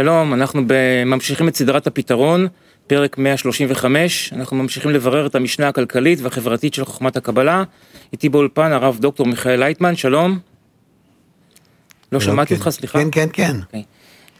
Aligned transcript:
שלום, 0.00 0.34
אנחנו 0.34 0.62
ממשיכים 1.06 1.48
את 1.48 1.56
סדרת 1.56 1.86
הפתרון, 1.86 2.46
פרק 2.86 3.18
135, 3.18 4.32
אנחנו 4.36 4.56
ממשיכים 4.56 4.90
לברר 4.90 5.26
את 5.26 5.34
המשנה 5.34 5.68
הכלכלית 5.68 6.20
והחברתית 6.22 6.74
של 6.74 6.84
חוכמת 6.84 7.16
הקבלה. 7.16 7.64
איתי 8.12 8.28
באולפן 8.28 8.72
הרב 8.72 8.98
דוקטור 9.00 9.26
מיכאל 9.26 9.60
לייטמן, 9.60 9.96
שלום. 9.96 10.38
לא 12.12 12.20
שמעתי 12.20 12.48
כן. 12.48 12.54
אותך, 12.54 12.70
סליחה. 12.70 12.98
כן, 12.98 13.08
כן, 13.12 13.28
כן. 13.32 13.56
אוקיי. 13.66 13.82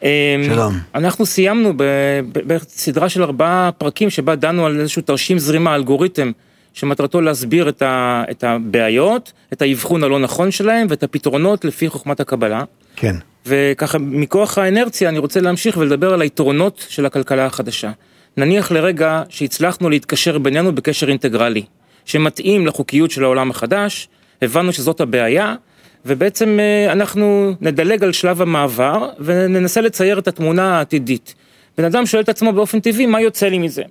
אמ, 0.03 0.09
שלום. 0.45 0.75
אנחנו 0.95 1.27
סיימנו 1.27 1.73
בסדרה 2.47 3.09
של 3.09 3.23
ארבעה 3.23 3.71
פרקים 3.79 4.11
שבה 4.11 4.35
דנו 4.35 4.67
על 4.67 4.81
איזשהו 4.81 5.03
תרשים 5.03 5.39
זרימה, 5.39 5.75
אלגוריתם, 5.75 6.33
שמטרתו 6.73 7.21
להסביר 7.21 7.69
את, 7.69 7.83
ה- 7.83 8.25
את 8.31 8.45
הבעיות, 8.45 9.33
את 9.53 9.63
האבחון 9.63 10.05
הלא 10.05 10.19
נכון 10.19 10.51
שלהם 10.51 10.87
ואת 10.91 11.03
הפתרונות 11.03 11.65
לפי 11.65 11.89
חוכמת 11.89 12.21
הקבלה. 12.21 12.65
כן. 12.97 13.17
וככה 13.47 13.99
מכוח 13.99 14.59
האנרציה 14.59 15.09
אני 15.09 15.19
רוצה 15.19 15.41
להמשיך 15.41 15.77
ולדבר 15.77 16.15
על 16.15 16.23
היתרונות 16.23 16.87
של 16.89 17.07
הכלכלה 17.07 17.47
החדשה. 17.47 17.91
נניח 18.37 18.71
לרגע 18.71 19.23
שהצלחנו 19.29 19.91
להתקשר 19.91 20.39
בינינו 20.39 20.75
בקשר 20.75 21.09
אינטגרלי, 21.09 21.63
שמתאים 22.05 22.67
לחוקיות 22.67 23.11
של 23.11 23.25
העולם 23.25 23.51
החדש, 23.51 24.09
הבנו 24.43 24.73
שזאת 24.73 25.01
הבעיה, 25.01 25.55
ובעצם 26.07 26.59
אה, 26.61 26.93
אנחנו 26.93 27.55
נדלג 27.61 28.05
על 28.05 28.13
שלב 28.13 28.43
המעבר 28.43 29.09
וננסה 29.19 29.81
לצייר 29.81 30.19
את 30.19 30.29
התמונה 30.29 30.79
העתידית. 30.79 31.35
בן 31.79 31.85
אדם 31.85 32.07
שואל 32.07 32.23
את 32.23 32.29
עצמו 32.29 32.53
באופן 32.53 32.81
טבעי, 32.81 33.07
מה 33.07 33.21
יוצא 33.21 33.49
לי 33.49 33.59
מזה? 33.59 33.83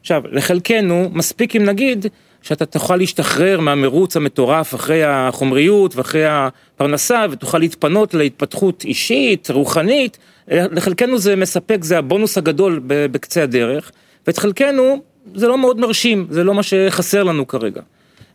עכשיו, 0.00 0.22
לחלקנו, 0.32 1.10
מספיק 1.12 1.56
אם 1.56 1.64
נגיד 1.64 2.06
שאתה 2.44 2.66
תוכל 2.66 2.96
להשתחרר 2.96 3.60
מהמרוץ 3.60 4.16
המטורף 4.16 4.74
אחרי 4.74 5.04
החומריות 5.04 5.96
ואחרי 5.96 6.24
הפרנסה 6.26 7.26
ותוכל 7.30 7.58
להתפנות 7.58 8.14
להתפתחות 8.14 8.84
אישית, 8.84 9.50
רוחנית, 9.50 10.18
לחלקנו 10.48 11.18
זה 11.18 11.36
מספק, 11.36 11.78
זה 11.82 11.98
הבונוס 11.98 12.38
הגדול 12.38 12.80
בקצה 12.86 13.42
הדרך, 13.42 13.90
ואת 14.26 14.38
חלקנו 14.38 15.02
זה 15.34 15.48
לא 15.48 15.58
מאוד 15.58 15.80
מרשים, 15.80 16.26
זה 16.30 16.44
לא 16.44 16.54
מה 16.54 16.62
שחסר 16.62 17.22
לנו 17.22 17.46
כרגע. 17.46 17.80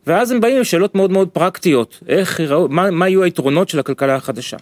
ואז 0.07 0.31
הם 0.31 0.41
באים 0.41 0.57
עם 0.57 0.63
שאלות 0.63 0.95
מאוד 0.95 1.11
מאוד 1.11 1.27
פרקטיות, 1.27 1.99
איך 2.07 2.39
יראו, 2.39 2.67
מה, 2.67 2.91
מה 2.91 3.09
יהיו 3.09 3.23
היתרונות 3.23 3.69
של 3.69 3.79
הכלכלה 3.79 4.15
החדשה. 4.15 4.57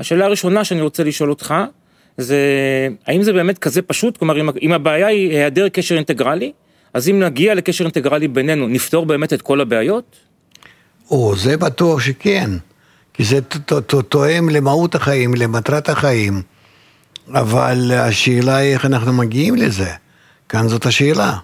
השאלה 0.00 0.24
הראשונה 0.24 0.64
שאני 0.64 0.80
רוצה 0.80 1.04
לשאול 1.04 1.30
אותך, 1.30 1.54
זה 2.16 2.38
האם 3.06 3.22
זה 3.22 3.32
באמת 3.32 3.58
כזה 3.58 3.82
פשוט? 3.82 4.16
כלומר, 4.16 4.40
אם, 4.40 4.50
אם 4.62 4.72
הבעיה 4.72 5.06
היא 5.06 5.30
היעדר 5.30 5.68
קשר 5.68 5.94
אינטגרלי, 5.94 6.52
אז 6.94 7.08
אם 7.08 7.20
נגיע 7.20 7.54
לקשר 7.54 7.84
אינטגרלי 7.84 8.28
בינינו, 8.28 8.68
נפתור 8.68 9.06
באמת 9.06 9.32
את 9.32 9.42
כל 9.42 9.60
הבעיות? 9.60 10.16
או, 11.10 11.36
זה 11.36 11.56
בטוח 11.56 12.00
שכן. 12.00 12.50
כי 13.14 13.24
זה 13.24 13.40
תואם 14.08 14.48
למהות 14.48 14.94
החיים, 14.94 15.34
למטרת 15.34 15.88
החיים. 15.88 16.42
אבל 17.32 17.92
השאלה 17.92 18.56
היא 18.56 18.72
איך 18.72 18.84
אנחנו 18.84 19.12
מגיעים 19.12 19.56
לזה. 19.56 19.90
כאן 20.48 20.68
זאת 20.68 20.86
השאלה. 20.86 21.36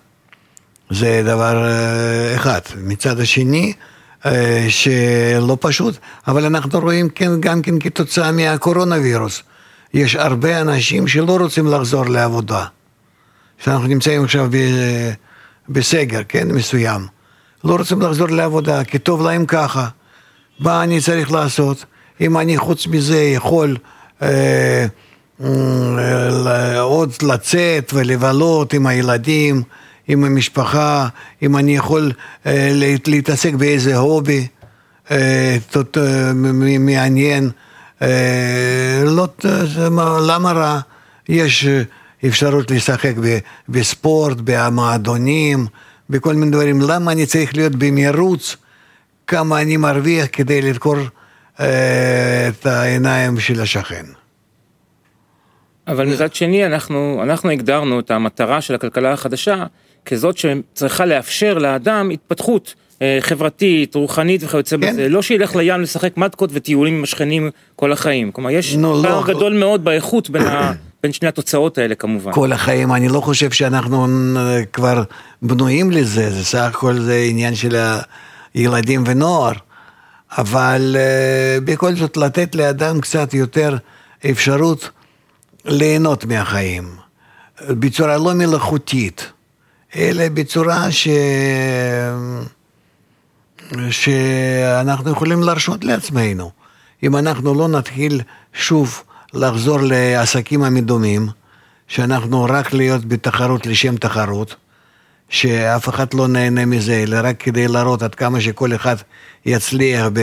זה 0.90 1.22
דבר 1.24 1.64
אה, 1.64 2.36
אחד. 2.36 2.60
מצד 2.76 3.20
השני, 3.20 3.72
אה, 4.26 4.66
שלא 4.68 5.58
פשוט, 5.60 5.96
אבל 6.28 6.44
אנחנו 6.44 6.80
רואים 6.80 7.08
כן, 7.08 7.40
גם 7.40 7.62
כן 7.62 7.78
כתוצאה 7.78 8.32
מהקורונה 8.32 8.96
וירוס. 8.96 9.42
יש 9.94 10.16
הרבה 10.16 10.60
אנשים 10.60 11.08
שלא 11.08 11.36
רוצים 11.40 11.66
לחזור 11.66 12.06
לעבודה. 12.06 12.64
שאנחנו 13.64 13.86
נמצאים 13.86 14.24
עכשיו 14.24 14.50
בסגר, 15.68 16.20
כן, 16.28 16.48
מסוים. 16.52 17.06
לא 17.64 17.76
רוצים 17.76 18.00
לחזור 18.02 18.28
לעבודה, 18.28 18.84
כי 18.84 18.98
טוב 18.98 19.22
להם 19.22 19.46
ככה. 19.46 19.88
מה 20.60 20.82
אני 20.82 21.00
צריך 21.00 21.32
לעשות? 21.32 21.84
אם 22.20 22.38
אני 22.38 22.58
חוץ 22.58 22.86
מזה 22.86 23.18
יכול 23.22 23.76
אה, 24.22 24.86
אה, 25.44 26.80
עוד 26.80 27.12
לצאת 27.22 27.90
ולבלות 27.94 28.72
עם 28.72 28.86
הילדים, 28.86 29.62
עם 30.08 30.24
המשפחה, 30.24 31.08
אם 31.42 31.56
אני 31.56 31.76
יכול 31.76 32.12
אה, 32.46 32.68
להת- 32.72 33.08
להתעסק 33.08 33.54
באיזה 33.54 33.96
הובי 33.96 34.46
אה, 35.10 35.56
תות- 35.70 35.98
אה, 35.98 36.32
מעניין, 36.78 37.50
אה, 38.02 38.08
לא, 39.04 39.28
למה 40.26 40.52
רע? 40.52 40.80
יש 41.28 41.66
אה, 41.66 41.82
אפשרות 42.28 42.70
לשחק 42.70 43.14
בספורט, 43.68 44.36
במועדונים, 44.44 45.66
בכל 46.10 46.34
מיני 46.34 46.52
דברים. 46.52 46.80
למה 46.80 47.12
אני 47.12 47.26
צריך 47.26 47.56
להיות 47.56 47.72
במרוץ? 47.74 48.56
כמה 49.26 49.62
אני 49.62 49.76
מרוויח 49.76 50.26
כדי 50.32 50.62
לדקור 50.62 50.96
אה, 51.60 52.48
את 52.48 52.66
העיניים 52.66 53.40
של 53.40 53.60
השכן. 53.60 54.04
אבל 55.88 56.06
מצד 56.06 56.34
שני, 56.34 56.66
אנחנו, 56.66 57.20
אנחנו 57.22 57.50
הגדרנו 57.50 58.00
את 58.00 58.10
המטרה 58.10 58.60
של 58.60 58.74
הכלכלה 58.74 59.12
החדשה 59.12 59.64
כזאת 60.06 60.36
שצריכה 60.38 61.06
לאפשר 61.06 61.58
לאדם 61.58 62.10
התפתחות 62.10 62.74
אה, 63.02 63.18
חברתית, 63.20 63.94
רוחנית 63.94 64.42
וכיוצא 64.44 64.76
כן. 64.76 64.92
בזה. 64.92 65.08
לא 65.08 65.22
שילך 65.22 65.56
לים 65.56 65.80
לשחק 65.80 66.16
מתקות 66.16 66.50
וטיולים 66.52 66.94
עם 66.94 67.02
השכנים 67.02 67.50
כל 67.76 67.92
החיים. 67.92 68.32
כלומר, 68.32 68.50
יש 68.50 68.76
פער 69.02 69.20
לא. 69.20 69.24
גדול 69.26 69.52
מאוד 69.52 69.84
באיכות 69.84 70.30
בין, 70.30 70.42
ה, 70.42 70.72
בין 71.06 71.12
שני 71.12 71.28
התוצאות 71.28 71.78
האלה 71.78 71.94
כמובן. 71.94 72.32
כל 72.32 72.52
החיים, 72.52 72.92
אני 72.92 73.08
לא 73.08 73.20
חושב 73.20 73.50
שאנחנו 73.50 74.06
אה, 74.36 74.64
כבר 74.72 75.02
בנויים 75.42 75.90
לזה, 75.90 76.30
זה 76.30 76.44
סך 76.44 76.58
הכל 76.58 77.00
זה 77.00 77.24
עניין 77.28 77.54
של 77.54 77.76
הילדים 78.54 79.04
ונוער, 79.06 79.52
אבל 80.38 80.96
אה, 80.98 81.58
בכל 81.64 81.94
זאת 81.94 82.16
לתת 82.16 82.54
לאדם 82.54 83.00
קצת 83.00 83.34
יותר 83.34 83.76
אפשרות 84.30 84.90
ליהנות 85.64 86.24
מהחיים, 86.24 86.96
בצורה 87.68 88.16
לא 88.16 88.34
מלאכותית, 88.34 89.32
אלא 89.96 90.28
בצורה 90.28 90.92
ש... 90.92 91.08
שאנחנו 93.90 95.10
יכולים 95.10 95.42
להרשות 95.42 95.84
לעצמנו. 95.84 96.50
אם 97.02 97.16
אנחנו 97.16 97.54
לא 97.54 97.68
נתחיל 97.68 98.20
שוב 98.52 99.02
לחזור 99.34 99.78
לעסקים 99.82 100.62
המדומים, 100.62 101.28
שאנחנו 101.88 102.44
רק 102.44 102.72
להיות 102.72 103.04
בתחרות 103.04 103.66
לשם 103.66 103.96
תחרות, 103.96 104.56
שאף 105.28 105.88
אחד 105.88 106.14
לא 106.14 106.28
נהנה 106.28 106.66
מזה, 106.66 107.02
אלא 107.02 107.16
רק 107.22 107.42
כדי 107.42 107.68
להראות 107.68 108.02
עד 108.02 108.14
כמה 108.14 108.40
שכל 108.40 108.74
אחד 108.74 108.96
יצליח 109.46 110.06
ב, 110.12 110.20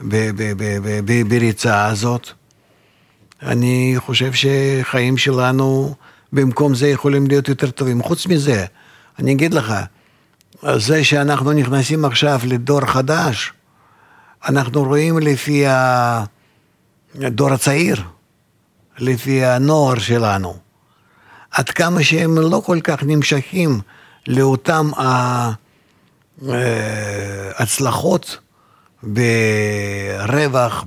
ב, 0.00 0.30
ב, 1.04 1.28
בריצה 1.28 1.86
הזאת. 1.86 2.28
אני 3.42 3.94
חושב 3.98 4.32
שחיים 4.32 5.16
שלנו 5.16 5.94
במקום 6.32 6.74
זה 6.74 6.88
יכולים 6.88 7.26
להיות 7.26 7.48
יותר 7.48 7.70
טובים. 7.70 8.02
חוץ 8.02 8.26
מזה, 8.26 8.64
אני 9.18 9.32
אגיד 9.32 9.54
לך, 9.54 9.74
זה 10.76 11.04
שאנחנו 11.04 11.52
נכנסים 11.52 12.04
עכשיו 12.04 12.40
לדור 12.44 12.80
חדש, 12.80 13.52
אנחנו 14.48 14.84
רואים 14.84 15.18
לפי 15.18 15.64
הדור 17.14 17.52
הצעיר, 17.52 18.02
לפי 18.98 19.44
הנוער 19.44 19.98
שלנו, 19.98 20.56
עד 21.50 21.70
כמה 21.70 22.04
שהם 22.04 22.38
לא 22.38 22.62
כל 22.66 22.78
כך 22.84 23.02
נמשכים 23.02 23.80
לאותם 24.26 24.90
ה- 24.96 25.52
אה, 26.48 27.50
הצלחות 27.58 28.38
ברווח, 29.02 30.84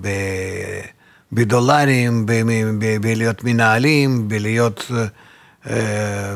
בדולרים, 1.31 2.25
בלהיות 3.01 3.43
מנהלים, 3.43 4.27
בלהיות 4.27 4.91
אה, 4.91 5.05
אה, 5.69 6.35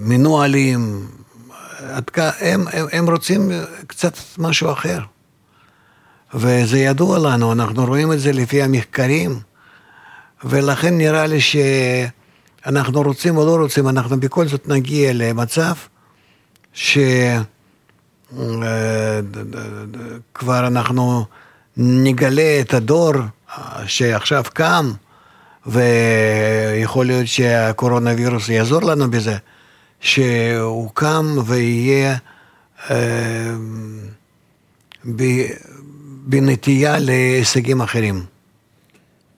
מנוהלים, 0.00 1.08
הם, 2.16 2.64
הם, 2.72 2.86
הם 2.92 3.10
רוצים 3.10 3.50
קצת 3.86 4.16
משהו 4.38 4.72
אחר. 4.72 4.98
וזה 6.34 6.78
ידוע 6.78 7.18
לנו, 7.18 7.52
אנחנו 7.52 7.84
רואים 7.84 8.12
את 8.12 8.20
זה 8.20 8.32
לפי 8.32 8.62
המחקרים, 8.62 9.40
ולכן 10.44 10.98
נראה 10.98 11.26
לי 11.26 11.38
שאנחנו 11.40 13.02
רוצים 13.02 13.36
או 13.36 13.46
לא 13.46 13.62
רוצים, 13.62 13.88
אנחנו 13.88 14.20
בכל 14.20 14.48
זאת 14.48 14.68
נגיע 14.68 15.10
למצב 15.14 15.74
שכבר 16.72 17.46
אנחנו 20.48 21.24
נגלה 21.76 22.60
את 22.60 22.74
הדור 22.74 23.12
שעכשיו 23.86 24.44
קם, 24.52 24.92
ויכול 25.66 27.06
להיות 27.06 27.26
שהקורונה 27.26 28.10
וירוס 28.16 28.48
יעזור 28.48 28.82
לנו 28.82 29.10
בזה, 29.10 29.36
שהוא 30.00 30.90
קם 30.94 31.36
ויהיה 31.46 32.16
אה, 32.90 33.54
ב- 35.16 35.50
בנטייה 36.26 36.98
להישגים 36.98 37.80
אחרים. 37.80 38.24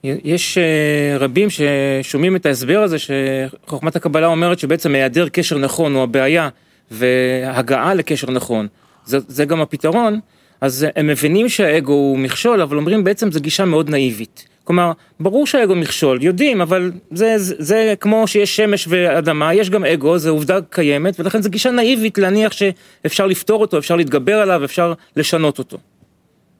יש 0.03 0.57
אה, 0.57 1.17
רבים 1.17 1.47
ששומעים 1.49 2.35
את 2.35 2.45
ההסבר 2.45 2.79
הזה 2.79 2.97
שחוכמת 2.99 3.95
הקבלה 3.95 4.27
אומרת 4.27 4.59
שבעצם 4.59 4.95
היעדר 4.95 5.29
קשר 5.29 5.57
נכון 5.57 5.95
הוא 5.95 6.03
הבעיה 6.03 6.49
והגעה 6.91 7.93
לקשר 7.93 8.31
נכון 8.31 8.67
זה, 9.05 9.17
זה 9.27 9.45
גם 9.45 9.61
הפתרון 9.61 10.19
אז 10.61 10.87
הם 10.95 11.07
מבינים 11.07 11.49
שהאגו 11.49 11.93
הוא 11.93 12.19
מכשול 12.19 12.61
אבל 12.61 12.77
אומרים 12.77 13.03
בעצם 13.03 13.31
זו 13.31 13.39
גישה 13.39 13.65
מאוד 13.65 13.89
נאיבית. 13.89 14.47
כלומר, 14.63 14.91
ברור 15.19 15.47
שהאגו 15.47 15.75
מכשול, 15.75 16.23
יודעים, 16.23 16.61
אבל 16.61 16.91
זה, 17.11 17.37
זה, 17.37 17.55
זה 17.57 17.93
כמו 17.99 18.27
שיש 18.27 18.55
שמש 18.55 18.85
ואדמה, 18.89 19.53
יש 19.53 19.69
גם 19.69 19.85
אגו, 19.85 20.17
זו 20.17 20.29
עובדה 20.29 20.59
קיימת, 20.69 21.19
ולכן 21.19 21.41
זו 21.41 21.49
גישה 21.49 21.71
נאיבית 21.71 22.17
להניח 22.17 22.51
שאפשר 22.51 23.27
לפתור 23.27 23.61
אותו, 23.61 23.77
אפשר 23.77 23.95
להתגבר 23.95 24.35
עליו, 24.35 24.65
אפשר 24.65 24.93
לשנות 25.15 25.59
אותו. 25.59 25.77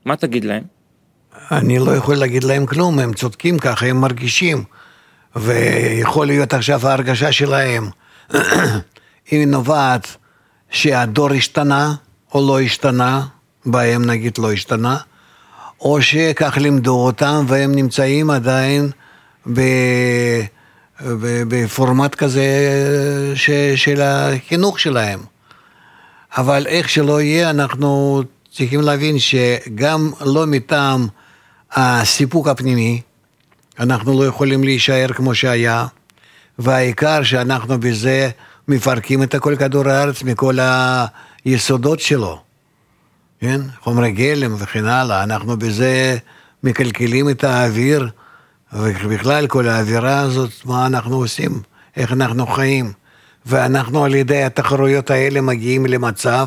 מה 0.05 0.15
תגיד 0.15 0.45
להם? 0.45 0.63
אני 1.51 1.79
לא 1.79 1.91
יכול 1.95 2.15
להגיד 2.15 2.43
להם 2.43 2.65
כלום, 2.65 2.99
הם 2.99 3.13
צודקים 3.13 3.59
ככה, 3.59 3.85
הם 3.85 4.01
מרגישים. 4.01 4.63
ויכול 5.35 6.27
להיות 6.27 6.53
עכשיו 6.53 6.87
ההרגשה 6.87 7.31
שלהם, 7.31 7.89
היא 9.31 9.47
נובעת 9.47 10.07
שהדור 10.69 11.31
השתנה 11.31 11.93
או 12.33 12.47
לא 12.47 12.61
השתנה, 12.61 13.21
בהם 13.65 14.05
נגיד 14.05 14.37
לא 14.37 14.51
השתנה, 14.51 14.97
או 15.81 16.01
שכך 16.01 16.57
לימדו 16.57 17.05
אותם 17.05 17.45
והם 17.47 17.75
נמצאים 17.75 18.29
עדיין 18.29 18.89
ב... 19.53 19.61
בפורמט 21.47 22.15
כזה 22.15 22.45
ש... 23.35 23.49
של 23.75 24.01
החינוך 24.01 24.79
שלהם. 24.79 25.19
אבל 26.37 26.67
איך 26.67 26.89
שלא 26.89 27.21
יהיה, 27.21 27.49
אנחנו 27.49 28.23
צריכים 28.51 28.81
להבין 28.81 29.19
שגם 29.19 30.11
לא 30.21 30.45
מטעם 30.47 31.07
הסיפוק 31.73 32.47
הפנימי, 32.47 33.01
אנחנו 33.79 34.21
לא 34.21 34.27
יכולים 34.27 34.63
להישאר 34.63 35.07
כמו 35.13 35.35
שהיה, 35.35 35.85
והעיקר 36.59 37.23
שאנחנו 37.23 37.79
בזה 37.79 38.29
מפרקים 38.67 39.23
את 39.23 39.35
כל 39.35 39.55
כדור 39.55 39.89
הארץ 39.89 40.23
מכל 40.23 40.57
היסודות 41.45 41.99
שלו, 41.99 42.41
כן? 43.39 43.61
חומרי 43.81 44.11
גלם 44.11 44.55
וכן 44.57 44.85
הלאה, 44.85 45.23
אנחנו 45.23 45.57
בזה 45.57 46.17
מקלקלים 46.63 47.29
את 47.29 47.43
האוויר, 47.43 48.09
ובכלל 48.73 49.47
כל 49.47 49.67
האווירה 49.67 50.19
הזאת, 50.19 50.51
מה 50.65 50.85
אנחנו 50.85 51.15
עושים, 51.15 51.61
איך 51.97 52.11
אנחנו 52.11 52.47
חיים. 52.47 52.91
ואנחנו 53.45 54.05
על 54.05 54.15
ידי 54.15 54.43
התחרויות 54.43 55.09
האלה 55.09 55.41
מגיעים 55.41 55.85
למצב 55.85 56.45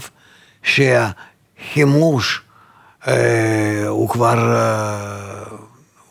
שהחימוש 0.62 2.43
הוא 3.88 4.08
כבר... 4.08 4.54
אה, 4.54 5.44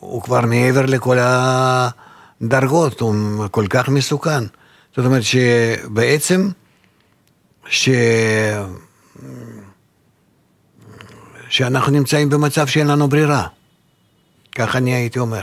הוא 0.00 0.22
כבר 0.22 0.40
מעבר 0.40 0.86
לכל 0.86 1.18
הדרגות, 1.20 3.00
הוא 3.00 3.14
כל 3.50 3.66
כך 3.70 3.88
מסוכן. 3.88 4.44
זאת 4.96 5.06
אומרת 5.06 5.22
שבעצם, 5.22 6.48
ש... 7.68 7.88
שאנחנו 11.48 11.92
נמצאים 11.92 12.28
במצב 12.28 12.66
שאין 12.66 12.86
לנו 12.86 13.08
ברירה. 13.08 13.46
ככה 14.54 14.78
אני 14.78 14.94
הייתי 14.94 15.18
אומר. 15.18 15.42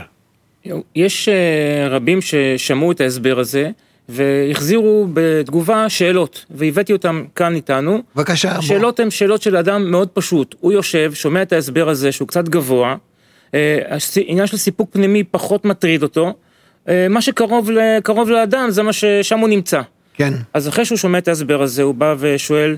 יש 0.94 1.28
אה, 1.28 1.88
רבים 1.90 2.18
ששמעו 2.20 2.92
את 2.92 3.00
ההסבר 3.00 3.38
הזה 3.38 3.70
והחזירו 4.08 5.08
בתגובה 5.12 5.88
שאלות, 5.88 6.44
והבאתי 6.50 6.92
אותם 6.92 7.24
כאן 7.34 7.54
איתנו. 7.54 8.02
בבקשה. 8.16 8.52
השאלות 8.52 9.00
הן 9.00 9.10
שאלות 9.10 9.42
של 9.42 9.56
אדם 9.56 9.90
מאוד 9.90 10.08
פשוט. 10.08 10.54
הוא 10.60 10.72
יושב, 10.72 11.12
שומע 11.14 11.42
את 11.42 11.52
ההסבר 11.52 11.88
הזה 11.88 12.12
שהוא 12.12 12.28
קצת 12.28 12.48
גבוה, 12.48 12.96
העניין 13.52 14.46
של 14.46 14.56
סיפוק 14.56 14.90
פנימי 14.92 15.24
פחות 15.24 15.64
מטריד 15.64 16.02
אותו, 16.02 16.34
אה, 16.88 17.06
מה 17.10 17.22
שקרוב 17.22 17.70
קרוב 18.02 18.30
לאדם 18.30 18.70
זה 18.70 18.82
מה 18.82 18.92
ששם 18.92 19.38
הוא 19.38 19.48
נמצא. 19.48 19.80
כן. 20.14 20.34
אז 20.54 20.68
אחרי 20.68 20.84
שהוא 20.84 20.98
שומע 20.98 21.18
את 21.18 21.28
ההסבר 21.28 21.62
הזה, 21.62 21.82
הוא 21.82 21.94
בא 21.94 22.14
ושואל, 22.18 22.76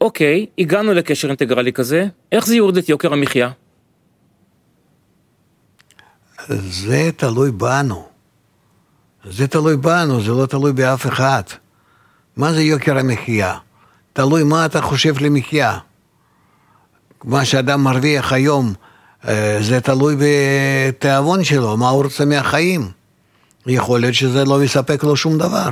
אוקיי, 0.00 0.46
הגענו 0.58 0.94
לקשר 0.94 1.28
אינטגרלי 1.28 1.72
כזה, 1.72 2.06
איך 2.32 2.46
זה 2.46 2.56
יורד 2.56 2.76
את 2.76 2.88
יוקר 2.88 3.12
המחיה? 3.12 3.50
זה 6.48 7.10
תלוי 7.16 7.50
בנו. 7.50 8.04
זה 9.24 9.48
תלוי 9.48 9.76
בנו, 9.76 10.22
זה 10.22 10.32
לא 10.32 10.46
תלוי 10.46 10.72
באף 10.72 11.06
אחד. 11.06 11.42
מה 12.36 12.52
זה 12.52 12.62
יוקר 12.62 12.98
המחיה? 12.98 13.54
תלוי 14.12 14.42
מה 14.42 14.66
אתה 14.66 14.80
חושב 14.80 15.14
למחיה. 15.20 15.78
מה 17.24 17.44
שאדם 17.44 17.84
מרוויח 17.84 18.32
היום 18.32 18.72
אה, 19.28 19.58
זה 19.60 19.80
תלוי 19.80 20.16
בתיאבון 20.18 21.44
שלו, 21.44 21.76
מה 21.76 21.88
הוא 21.88 22.02
רוצה 22.02 22.24
מהחיים. 22.24 22.90
יכול 23.66 24.00
להיות 24.00 24.14
שזה 24.14 24.44
לא 24.44 24.58
מספק 24.58 25.04
לו 25.04 25.16
שום 25.16 25.38
דבר, 25.38 25.68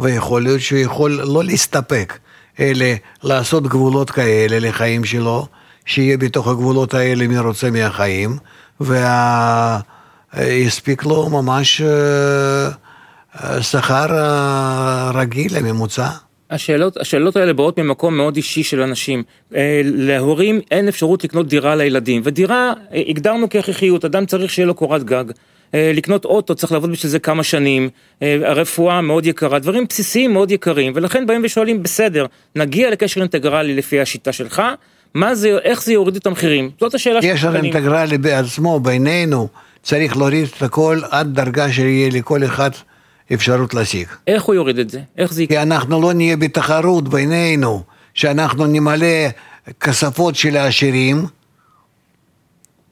ויכול 0.00 0.42
להיות 0.42 0.60
שהוא 0.60 0.78
יכול 0.78 1.10
לא 1.10 1.44
להסתפק, 1.44 2.18
אלא 2.60 2.86
לעשות 3.22 3.66
גבולות 3.66 4.10
כאלה 4.10 4.68
לחיים 4.68 5.04
שלו, 5.04 5.46
שיהיה 5.86 6.16
בתוך 6.16 6.48
הגבולות 6.48 6.94
האלה 6.94 7.26
מי 7.26 7.38
רוצה 7.38 7.70
מהחיים, 7.70 8.38
ויספיק 10.34 11.04
לו 11.04 11.28
ממש 11.28 11.80
אה, 11.80 12.68
אה, 13.44 13.62
שכר 13.62 14.06
רגיל 15.14 15.56
לממוצע. 15.56 16.08
השאלות, 16.50 16.96
השאלות 16.96 17.36
האלה 17.36 17.52
באות 17.52 17.78
ממקום 17.78 18.16
מאוד 18.16 18.36
אישי 18.36 18.62
של 18.62 18.82
אנשים. 18.82 19.22
אה, 19.54 19.80
להורים 19.84 20.60
אין 20.70 20.88
אפשרות 20.88 21.24
לקנות 21.24 21.48
דירה 21.48 21.76
לילדים, 21.76 22.22
ודירה 22.24 22.72
אה, 22.92 23.02
הגדרנו 23.08 23.50
כהכרחיות, 23.50 24.04
אדם 24.04 24.26
צריך 24.26 24.50
שיהיה 24.50 24.66
לו 24.66 24.74
קורת 24.74 25.04
גג. 25.04 25.24
אה, 25.74 25.92
לקנות 25.94 26.24
אוטו 26.24 26.54
צריך 26.54 26.72
לעבוד 26.72 26.90
בשביל 26.90 27.10
זה 27.10 27.18
כמה 27.18 27.42
שנים, 27.42 27.88
הרפואה 28.20 29.00
מאוד 29.00 29.26
יקרה, 29.26 29.58
דברים 29.58 29.84
בסיסיים 29.88 30.32
מאוד 30.32 30.50
יקרים, 30.50 30.92
ולכן 30.96 31.26
באים 31.26 31.40
ושואלים, 31.44 31.82
בסדר, 31.82 32.26
נגיע 32.56 32.90
לקשר 32.90 33.20
אינטגרלי 33.20 33.74
לפי 33.74 34.00
השיטה 34.00 34.32
שלך, 34.32 34.62
מה 35.14 35.34
זה, 35.34 35.58
איך 35.62 35.82
זה 35.82 35.92
יוריד 35.92 36.16
את 36.16 36.26
המחירים? 36.26 36.70
זאת 36.80 36.94
השאלה 36.94 37.22
שלך. 37.22 37.32
קשר 37.32 37.56
אינטגרלי 37.56 38.18
בעצמו, 38.18 38.80
בינינו, 38.80 39.48
צריך 39.82 40.16
להוריד 40.16 40.48
את 40.56 40.62
הכל 40.62 41.00
עד 41.10 41.34
דרגה 41.34 41.72
שיהיה 41.72 42.10
לכל 42.10 42.44
אחד 42.44 42.70
אפשרות 43.32 43.74
להשיג. 43.74 44.06
איך 44.26 44.42
הוא 44.42 44.54
יוריד 44.54 44.78
את 44.78 44.90
זה? 44.90 45.00
איך 45.18 45.32
זה 45.32 45.42
יקרה? 45.42 45.56
כי 45.56 45.62
אנחנו 45.62 46.02
לא 46.02 46.12
נהיה 46.12 46.36
בתחרות 46.36 47.08
בינינו, 47.08 47.82
שאנחנו 48.14 48.66
נמלא 48.66 49.28
כספות 49.80 50.36
של 50.36 50.56
העשירים, 50.56 51.26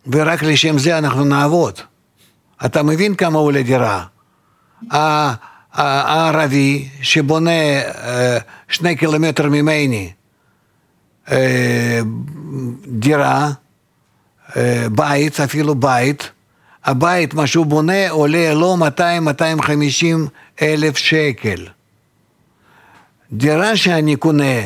ורק 0.07 0.43
לשם 0.43 0.79
זה 0.79 0.99
אנחנו 0.99 1.25
נעבוד. 1.25 1.75
אתה 2.65 2.83
מבין 2.83 3.15
כמה 3.15 3.39
עולה 3.39 3.63
דירה? 3.63 4.05
הערבי 5.73 6.89
שבונה 7.03 7.51
אה, 7.51 8.39
שני 8.69 8.97
קילומטר 8.97 9.49
ממני 9.49 10.13
אה, 11.31 12.01
דירה, 12.87 13.51
אה, 14.57 14.87
בית, 14.93 15.41
אפילו 15.41 15.75
בית, 15.75 16.31
הבית, 16.89 17.35
מה 17.35 17.47
שהוא 17.47 17.67
בונה, 17.67 18.11
עולה 18.11 18.55
לא 18.55 18.77
200-250 18.99 19.03
אלף 20.63 20.97
שקל. 20.97 21.67
דירה 23.33 23.77
שאני 23.77 24.17
קונה 24.17 24.61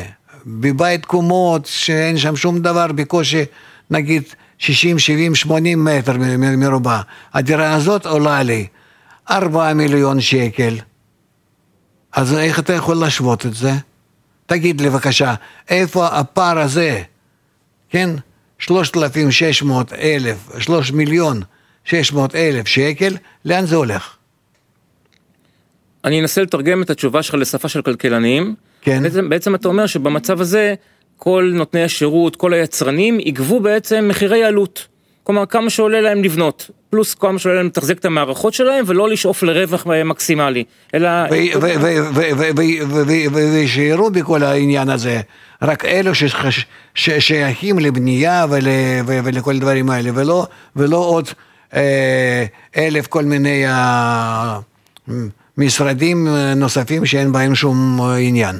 בבית 0.45 1.05
קומות 1.05 1.65
שאין 1.65 2.17
שם 2.17 2.35
שום 2.35 2.59
דבר, 2.59 2.87
בקושי 2.87 3.43
נגיד 3.91 4.23
60, 4.57 4.99
70, 4.99 5.35
80 5.35 5.85
מטר 5.85 6.13
מרובע, 6.57 7.01
הדירה 7.33 7.73
הזאת 7.73 8.05
עולה 8.05 8.43
לי 8.43 8.67
4 9.29 9.73
מיליון 9.73 10.21
שקל. 10.21 10.75
אז 12.13 12.33
איך 12.33 12.59
אתה 12.59 12.73
יכול 12.73 12.95
להשוות 12.95 13.45
את 13.45 13.53
זה? 13.53 13.71
תגיד 14.45 14.81
לי 14.81 14.89
בבקשה, 14.89 15.33
איפה 15.69 16.07
הפער 16.07 16.59
הזה, 16.59 17.01
כן? 17.89 18.09
3,600 18.59 19.93
אלף, 19.93 20.37
3 20.59 20.91
מיליון 20.91 21.41
600 21.85 22.35
אלף 22.35 22.67
שקל, 22.67 23.17
לאן 23.45 23.65
זה 23.65 23.75
הולך? 23.75 24.15
אני 26.05 26.21
אנסה 26.21 26.41
לתרגם 26.41 26.81
את 26.81 26.89
התשובה 26.89 27.23
שלך 27.23 27.35
לשפה 27.35 27.67
של 27.67 27.81
כלכלנים. 27.81 28.55
כן. 28.81 29.03
בעצם, 29.03 29.29
בעצם 29.29 29.55
אתה 29.55 29.67
אומר 29.67 29.85
שבמצב 29.85 30.41
הזה, 30.41 30.73
כל 31.17 31.51
נותני 31.53 31.83
השירות, 31.83 32.35
כל 32.35 32.53
היצרנים, 32.53 33.19
יגבו 33.19 33.59
בעצם 33.59 34.05
מחירי 34.07 34.43
עלות. 34.43 34.87
כלומר, 35.23 35.45
כמה 35.45 35.69
שעולה 35.69 36.01
להם 36.01 36.23
לבנות, 36.23 36.69
פלוס 36.89 37.13
כמה 37.13 37.39
שעולה 37.39 37.57
להם 37.57 37.65
לתחזק 37.65 37.97
את 37.97 38.05
המערכות 38.05 38.53
שלהם, 38.53 38.83
ולא 38.87 39.09
לשאוף 39.09 39.43
לרווח 39.43 39.87
מקסימלי, 40.05 40.63
אלא... 40.93 41.09
ושיראו 43.33 44.11
בכל 44.11 44.43
העניין 44.43 44.89
הזה, 44.89 45.21
רק 45.61 45.85
אלו 45.85 46.11
ששייכים 46.95 47.79
לבנייה 47.79 48.45
ולכל 49.05 49.55
הדברים 49.55 49.89
האלה, 49.89 50.09
ולא 50.75 50.97
עוד... 50.97 51.29
אה, 51.75 52.45
אלף 52.77 53.07
כל 53.07 53.23
מיני 53.23 53.67
אה, 53.67 54.59
משרדים 55.57 56.27
נוספים 56.55 57.05
שאין 57.05 57.31
בהם 57.31 57.55
שום 57.55 58.01
עניין. 58.19 58.55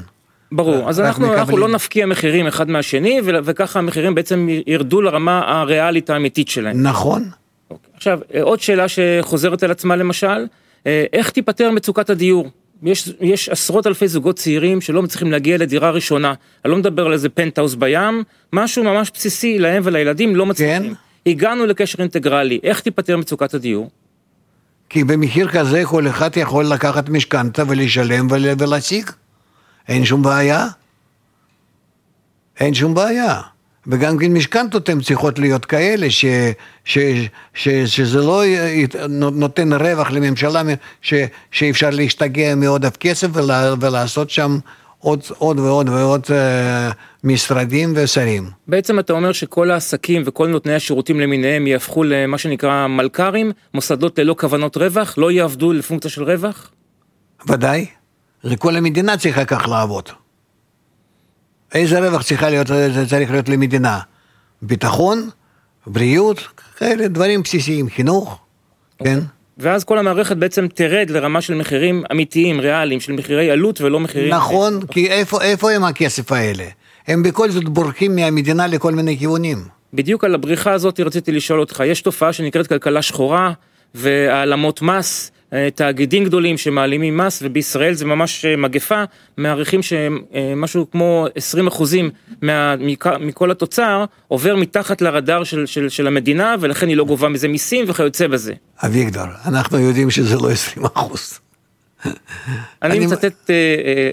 ברור, 0.51 0.89
אז 0.89 0.99
אנחנו, 0.99 1.33
אנחנו 1.33 1.57
לא 1.57 1.67
נפקיע 1.67 2.05
מחירים 2.05 2.47
אחד 2.47 2.69
מהשני, 2.69 3.21
וככה 3.25 3.79
המחירים 3.79 4.15
בעצם 4.15 4.47
ירדו 4.67 5.01
לרמה 5.01 5.41
הריאלית 5.45 6.09
האמיתית 6.09 6.47
שלהם. 6.47 6.83
נכון. 6.83 7.29
אוקיי. 7.71 7.91
עכשיו, 7.95 8.19
אה, 8.33 8.41
עוד 8.41 8.59
שאלה 8.59 8.85
שחוזרת 8.87 9.63
על 9.63 9.71
עצמה 9.71 9.95
למשל, 9.95 10.45
איך 11.13 11.29
תיפתר 11.29 11.71
מצוקת 11.71 12.09
הדיור? 12.09 12.49
יש, 12.83 13.09
יש 13.21 13.49
עשרות 13.49 13.87
אלפי 13.87 14.07
זוגות 14.07 14.35
צעירים 14.35 14.81
שלא 14.81 15.01
מצליחים 15.01 15.31
להגיע 15.31 15.57
לדירה 15.57 15.89
ראשונה. 15.91 16.33
אני 16.65 16.71
לא 16.71 16.77
מדבר 16.77 17.05
על 17.05 17.13
איזה 17.13 17.29
פנטהאוס 17.29 17.73
בים, 17.73 18.23
משהו 18.53 18.83
ממש 18.83 19.11
בסיסי 19.13 19.59
להם 19.59 19.81
ולילדים 19.85 20.35
לא 20.35 20.45
מצליחים. 20.45 20.81
כן. 20.83 20.93
הגענו 21.25 21.65
לקשר 21.65 22.01
אינטגרלי, 22.01 22.59
איך 22.63 22.79
תיפתר 22.79 23.17
מצוקת 23.17 23.53
הדיור? 23.53 23.89
כי 24.89 25.03
במחיר 25.03 25.47
כזה 25.47 25.83
כל 25.85 26.07
אחד 26.07 26.37
יכול 26.37 26.65
לקחת 26.65 27.09
משכנתה 27.09 27.63
ולשלם 27.67 28.27
ול- 28.31 28.45
ולהשיג. 28.59 29.09
אין 29.87 30.05
שום 30.05 30.23
בעיה. 30.23 30.67
אין 32.59 32.73
שום 32.73 32.93
בעיה. 32.93 33.41
וגם 33.87 34.17
כן 34.17 34.33
משכנתות 34.33 34.89
הן 34.89 35.01
צריכות 35.01 35.39
להיות 35.39 35.65
כאלה 35.65 36.11
ש, 36.11 36.25
ש, 36.85 36.97
ש, 37.53 37.69
שזה 37.69 38.17
לא 38.21 38.43
נותן 39.31 39.73
רווח 39.73 40.11
לממשלה 40.11 40.61
ש, 41.01 41.13
שאפשר 41.51 41.89
להשתגע 41.89 42.55
מעודף 42.55 42.97
כסף 42.97 43.27
ולה, 43.33 43.73
ולעשות 43.79 44.29
שם 44.29 44.57
עוד, 45.03 45.23
עוד 45.37 45.59
ועוד 45.59 45.89
ועוד 45.89 46.25
אה, 46.31 46.91
משרדים 47.23 47.93
ושרים. 47.95 48.49
בעצם 48.67 48.99
אתה 48.99 49.13
אומר 49.13 49.31
שכל 49.31 49.71
העסקים 49.71 50.23
וכל 50.25 50.47
נותני 50.47 50.75
השירותים 50.75 51.19
למיניהם 51.19 51.67
יהפכו 51.67 52.03
למה 52.03 52.37
שנקרא 52.37 52.87
מלכ"רים, 52.87 53.51
מוסדות 53.73 54.19
ללא 54.19 54.35
כוונות 54.39 54.77
רווח, 54.77 55.17
לא 55.17 55.31
יעבדו 55.31 55.73
לפונקציה 55.73 56.11
של 56.11 56.23
רווח? 56.23 56.71
ודאי. 57.47 57.85
כל 58.59 58.75
המדינה 58.75 59.17
צריכה 59.17 59.45
כך 59.45 59.67
לעבוד. 59.67 60.09
איזה 61.73 61.99
רווח 61.99 62.23
צריכה 62.23 62.49
להיות, 62.49 62.67
זה 62.67 63.05
צריך 63.09 63.31
להיות 63.31 63.49
למדינה? 63.49 63.99
ביטחון, 64.61 65.29
בריאות, 65.87 66.47
כאלה 66.77 67.07
דברים 67.07 67.41
בסיסיים, 67.41 67.89
חינוך, 67.89 68.39
כן? 69.03 69.19
ואז 69.57 69.83
כל 69.83 69.97
המערכת 69.97 70.37
בעצם 70.37 70.67
תרד 70.67 71.09
לרמה 71.09 71.41
של 71.41 71.53
מחירים 71.53 72.03
אמיתיים, 72.11 72.59
ריאליים, 72.59 72.99
של 72.99 73.13
מחירי 73.13 73.51
עלות 73.51 73.81
ולא 73.81 73.99
מחירים... 73.99 74.33
נכון, 74.33 74.85
כי 74.91 75.07
איפה, 75.07 75.41
איפה 75.41 75.71
הם 75.71 75.83
הכסף 75.83 76.31
האלה? 76.31 76.65
הם 77.07 77.23
בכל 77.23 77.51
זאת 77.51 77.69
בורחים 77.69 78.15
מהמדינה 78.15 78.67
לכל 78.67 78.93
מיני 78.93 79.17
כיוונים. 79.17 79.57
בדיוק 79.93 80.23
על 80.23 80.35
הבריחה 80.35 80.71
הזאת 80.71 80.99
רציתי 80.99 81.31
לשאול 81.31 81.59
אותך, 81.59 81.83
יש 81.85 82.01
תופעה 82.01 82.33
שנקראת 82.33 82.67
כלכלה 82.67 83.01
שחורה 83.01 83.51
והעלמות 83.95 84.81
מס, 84.81 85.31
תאגידים 85.75 86.23
גדולים 86.25 86.57
שמעלימים 86.57 87.17
מס 87.17 87.39
ובישראל 87.45 87.93
זה 87.93 88.05
ממש 88.05 88.45
אה, 88.45 88.55
מגפה, 88.55 89.03
מעריכים 89.37 89.79
שמשהו 89.83 90.91
כמו 90.91 91.27
20 91.35 91.67
אחוזים 91.67 92.09
מה, 92.41 92.75
מכ- 92.79 93.17
מכל 93.19 93.51
התוצר 93.51 94.05
עובר 94.27 94.55
מתחת 94.55 95.01
לרדאר 95.01 95.43
של, 95.43 95.65
של, 95.65 95.89
של 95.89 96.07
המדינה 96.07 96.55
ולכן 96.59 96.87
היא 96.87 96.97
לא 96.97 97.05
גובה 97.05 97.29
מזה 97.29 97.47
מיסים 97.47 97.85
וכיוצא 97.87 98.27
בזה. 98.27 98.53
אביגדור, 98.85 99.23
אנחנו 99.45 99.79
יודעים 99.79 100.11
שזה 100.11 100.35
לא 100.37 100.51
20 100.51 100.85
אחוז. 100.85 101.39
אני 102.05 102.13
אני- 102.83 103.05
מצטט 103.05 103.49
אה, 103.49 103.55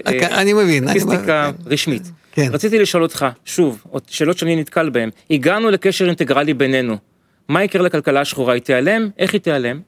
אה, 0.07 0.13
אה, 0.13 0.79
סטטיסטיקה 0.87 1.51
מבין. 1.59 1.71
רשמית. 1.73 2.11
כן. 2.31 2.47
רציתי 2.53 2.79
לשאול 2.79 3.03
אותך, 3.03 3.25
שוב, 3.45 3.83
שאלות 4.07 4.37
שאני 4.37 4.55
נתקל 4.55 4.89
בהן, 4.89 5.09
הגענו 5.31 5.69
לקשר 5.71 6.05
אינטגרלי 6.05 6.53
בינינו, 6.53 6.97
מה 7.49 7.63
יקרה 7.63 7.81
לכלכלה 7.81 8.21
השחורה? 8.21 8.53
היא 8.53 8.61
תיעלם? 8.61 9.09
איך 9.17 9.33
היא 9.33 9.41
תיעלם? 9.41 9.79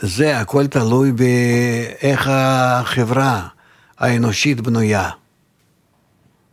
זה 0.00 0.38
הכל 0.40 0.66
תלוי 0.66 1.12
באיך 1.12 2.28
החברה 2.32 3.46
האנושית 3.98 4.60
בנויה. 4.60 5.10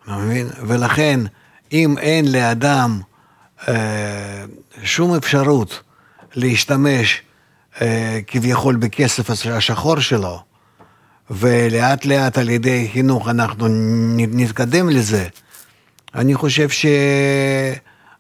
אתה 0.04 0.12
מבין? 0.18 0.48
ולכן, 0.68 1.20
אם 1.72 1.98
אין 1.98 2.32
לאדם 2.32 3.02
אה, 3.68 4.46
שום 4.84 5.16
אפשרות 5.16 5.82
להשתמש 6.36 7.22
אה, 7.82 8.20
כביכול 8.28 8.76
בכסף 8.76 9.30
הש- 9.30 9.48
השחור 9.48 10.00
שלו, 10.00 10.44
ולאט 11.30 12.06
לאט 12.06 12.38
על 12.38 12.50
ידי 12.50 12.90
חינוך 12.94 13.30
אנחנו 13.30 13.68
נתקדם 14.18 14.90
לזה, 14.90 15.28
אני 16.16 16.36
חושב 16.36 16.68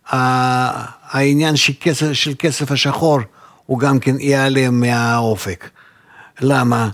שהעניין 0.09 1.55
של 1.55 1.73
של 2.13 2.33
כסף 2.39 2.71
השחור 2.71 3.19
הוא 3.65 3.79
גם 3.79 3.99
כן 3.99 4.15
ייעלם 4.19 4.79
מהאופק. 4.79 5.69
למה? 6.41 6.89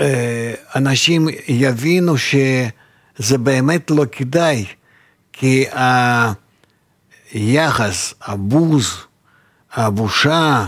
אה, 0.00 0.54
אנשים 0.76 1.28
יבינו 1.48 2.14
שזה 2.18 3.38
באמת 3.38 3.90
לא 3.90 4.04
כדאי, 4.12 4.64
כי 5.32 5.64
היחס, 7.32 8.14
הבוז, 8.22 8.96
הבושה, 9.74 10.66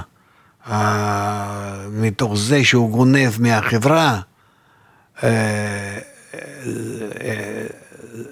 מתוך 1.90 2.36
זה 2.36 2.64
שהוא 2.64 2.90
גונב 2.90 3.30
מהחברה, 3.38 4.20
אה, 5.22 5.98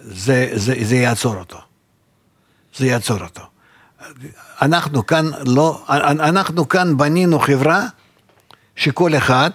זה, 0.02 0.50
זה, 0.54 0.74
זה 0.82 0.96
יעצור 0.96 1.36
אותו. 1.36 1.58
זה 2.76 2.86
יעצור 2.86 3.20
אותו. 3.20 3.47
אנחנו 4.62 5.06
כאן 5.06 5.30
לא, 5.46 5.84
אנחנו 5.88 6.68
כאן 6.68 6.96
בנינו 6.96 7.38
חברה 7.38 7.86
שכל 8.76 9.16
אחד 9.16 9.50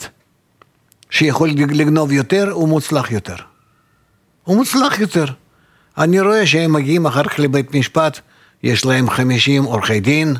שיכול 1.09 1.49
לגנוב 1.49 2.11
יותר 2.11 2.51
הוא 2.51 2.69
מוצלח 2.69 3.11
יותר. 3.11 3.35
הוא 4.43 4.55
מוצלח 4.55 4.99
יותר. 4.99 5.25
אני 5.97 6.19
רואה 6.19 6.47
שהם 6.47 6.73
מגיעים 6.73 7.05
אחר 7.05 7.23
כך 7.23 7.39
לבית 7.39 7.75
משפט, 7.75 8.19
יש 8.63 8.85
להם 8.85 9.09
50 9.09 9.63
עורכי 9.63 9.99
דין, 9.99 10.35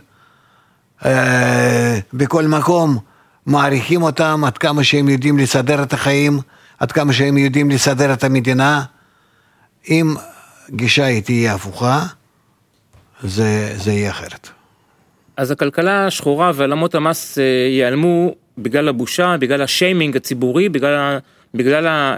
אה, 1.06 2.00
בכל 2.14 2.48
מקום 2.48 2.98
מעריכים 3.46 4.04
אותם 4.04 4.44
עד 4.48 4.58
כמה 4.58 4.84
שהם 4.84 5.10
יודעים 5.10 5.38
לסדר 5.38 5.84
את 5.84 5.94
החיים, 5.94 6.40
עד 6.80 6.92
כמה 6.92 7.14
שהם 7.14 7.38
יודעים 7.38 7.70
לסדר 7.70 8.14
את 8.14 8.24
המדינה. 8.24 8.84
אם 9.90 10.16
גישה 10.70 11.06
היא 11.06 11.24
תהיה 11.24 11.54
הפוכה, 11.54 12.06
זה, 13.24 13.74
זה 13.78 13.92
יהיה 13.92 14.10
אחרת. 14.12 14.50
אז 15.38 15.52
הכלכלה 15.52 16.08
השחורה 16.08 16.52
והעלמות 16.56 16.96
המס 16.96 17.38
אה, 17.38 17.44
ייעלמו 17.70 18.36
בגלל 18.58 18.88
הבושה, 18.88 19.36
בגלל 19.40 19.62
השיימינג 19.62 20.18
הציבורי, 20.18 20.70
בגלל, 20.70 21.18
בגלל 21.54 21.88
אה, 21.88 22.16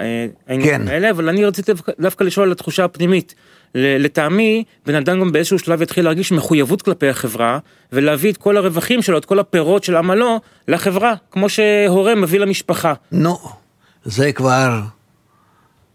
העניינים 0.47 0.81
כן. 0.81 0.88
האלה, 0.88 1.09
אבל 1.12 1.29
אני 1.29 1.45
רציתי 1.45 1.71
דווקא- 2.00 2.24
לשאול 2.24 2.45
על 2.45 2.51
התחושה 2.51 2.83
הפנימית. 2.85 3.35
לטעמי, 3.77 4.63
בן 4.85 4.95
אדם 4.95 5.19
גם 5.19 5.31
באיזשהו 5.31 5.59
שלב 5.59 5.81
יתחיל 5.81 6.05
להרגיש 6.05 6.31
מחויבות 6.31 6.81
כלפי 6.81 7.09
החברה, 7.09 7.59
ולהביא 7.91 8.31
את 8.31 8.38
כל 8.38 8.57
הרווחים 8.57 9.01
שלו, 9.01 9.17
את 9.17 9.25
כל 9.25 9.39
הפירות 9.39 9.83
של 9.83 9.95
עמלו, 9.95 10.39
לחברה, 10.67 11.13
כמו 11.31 11.50
שהורה 11.50 12.15
מביא 12.15 12.39
למשפחה. 12.39 12.93
נו, 13.12 13.38
זה 14.05 14.31
כבר 14.31 14.79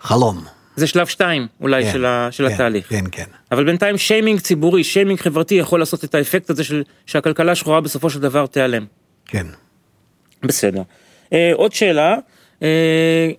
חלום. 0.01 0.45
זה 0.77 0.87
שלב 0.87 1.07
שתיים 1.07 1.47
אולי 1.61 1.85
כן, 1.85 1.93
של, 1.93 2.05
ה, 2.05 2.29
של 2.31 2.49
כן, 2.49 2.55
התהליך. 2.55 2.89
כן, 2.89 3.05
כן. 3.13 3.25
אבל 3.53 3.65
בינתיים 3.65 3.99
שיימינג 3.99 4.41
ציבורי, 4.41 4.85
שיימינג 4.85 5.21
חברתי 5.21 5.55
יכול 5.55 5.81
לעשות 5.81 6.05
את 6.05 6.15
האפקט 6.15 6.51
הזה 6.51 6.65
של, 6.65 6.83
שהכלכלה 7.07 7.53
השחורה 7.53 7.81
בסופו 7.81 8.11
של 8.11 8.21
דבר 8.21 8.47
תיעלם. 8.47 8.85
כן. 9.27 9.47
בסדר. 10.43 10.83
אה, 11.33 11.51
עוד 11.55 11.73
שאלה, 11.73 12.17
אה, 12.63 13.31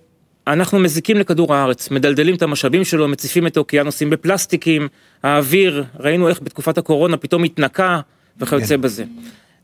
אנחנו 0.46 0.78
מזיקים 0.78 1.16
לכדור 1.16 1.54
הארץ, 1.54 1.90
מדלדלים 1.90 2.34
את 2.34 2.42
המשאבים 2.42 2.84
שלו, 2.84 3.08
מציפים 3.08 3.46
את 3.46 3.56
האוקיינוסים 3.56 4.10
בפלסטיקים, 4.10 4.88
האוויר, 5.22 5.84
ראינו 6.00 6.28
איך 6.28 6.42
בתקופת 6.42 6.78
הקורונה 6.78 7.16
פתאום 7.16 7.44
התנקה 7.44 8.00
וכיוצא 8.38 8.76
כן. 8.76 8.80
בזה. 8.80 9.04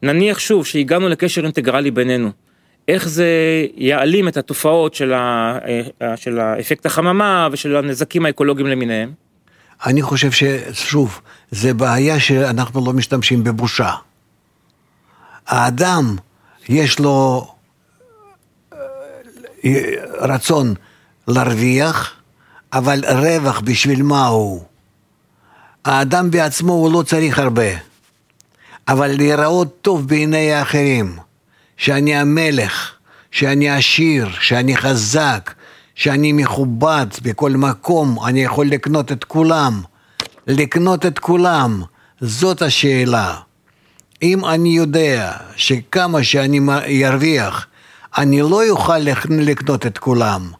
נניח 0.02 0.38
שוב 0.38 0.66
שהגענו 0.66 1.08
לקשר 1.08 1.42
אינטגרלי 1.44 1.90
בינינו, 1.90 2.30
איך 2.88 3.08
זה 3.08 3.26
יעלים 3.76 4.28
את 4.28 4.36
התופעות 4.36 4.94
של, 4.94 5.12
ה, 5.12 5.58
אה, 6.02 6.16
של 6.16 6.40
האפקט 6.40 6.86
החממה 6.86 7.48
ושל 7.52 7.76
הנזקים 7.76 8.26
האקולוגיים 8.26 8.66
למיניהם? 8.66 9.12
אני 9.86 10.02
חושב 10.02 10.30
ששוב, 10.30 11.20
זה 11.50 11.74
בעיה 11.74 12.20
שאנחנו 12.20 12.86
לא 12.86 12.92
משתמשים 12.92 13.44
בבושה. 13.44 13.90
האדם, 15.46 16.16
יש 16.68 16.98
לו 16.98 17.46
אה, 19.64 19.80
רצון 20.20 20.74
להרוויח, 21.28 22.14
אבל 22.72 23.04
רווח 23.04 23.60
בשביל 23.60 24.02
מה 24.02 24.26
הוא? 24.26 24.62
האדם 25.84 26.30
בעצמו 26.30 26.72
הוא 26.72 26.92
לא 26.92 27.02
צריך 27.02 27.38
הרבה, 27.38 27.70
אבל 28.88 29.16
להיראות 29.16 29.76
טוב 29.82 30.08
בעיני 30.08 30.52
האחרים, 30.52 31.16
שאני 31.78 32.16
המלך, 32.16 32.92
שאני 33.30 33.70
עשיר, 33.70 34.28
שאני 34.40 34.76
חזק, 34.76 35.54
שאני 35.94 36.32
מכובד 36.32 37.06
בכל 37.22 37.50
מקום, 37.50 38.24
אני 38.26 38.44
יכול 38.44 38.66
לקנות 38.66 39.12
את 39.12 39.24
כולם. 39.24 39.82
לקנות 40.46 41.06
את 41.06 41.18
כולם, 41.18 41.82
זאת 42.20 42.62
השאלה. 42.62 43.36
אם 44.22 44.44
אני 44.44 44.68
יודע 44.68 45.32
שכמה 45.56 46.24
שאני 46.24 46.60
ארוויח, 47.06 47.66
אני 48.18 48.40
לא 48.40 48.68
אוכל 48.68 48.98
לקנות 49.28 49.86
את 49.86 49.98
כולם, 49.98 50.50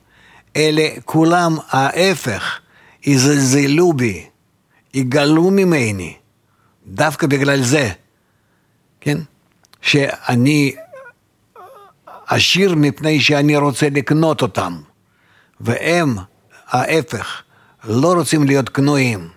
אלא 0.56 0.82
כולם 1.04 1.56
ההפך, 1.70 2.58
יזלזלו 3.06 3.92
בי, 3.92 4.26
יגלו 4.94 5.50
ממני, 5.50 6.14
דווקא 6.86 7.26
בגלל 7.26 7.62
זה, 7.62 7.90
כן? 9.00 9.18
שאני 9.82 10.74
עשיר 12.28 12.74
מפני 12.74 13.20
שאני 13.20 13.56
רוצה 13.56 13.88
לקנות 13.90 14.42
אותם, 14.42 14.76
והם, 15.60 16.16
ההפך, 16.68 17.42
לא 17.84 18.12
רוצים 18.12 18.44
להיות 18.44 18.68
קנויים. 18.68 19.28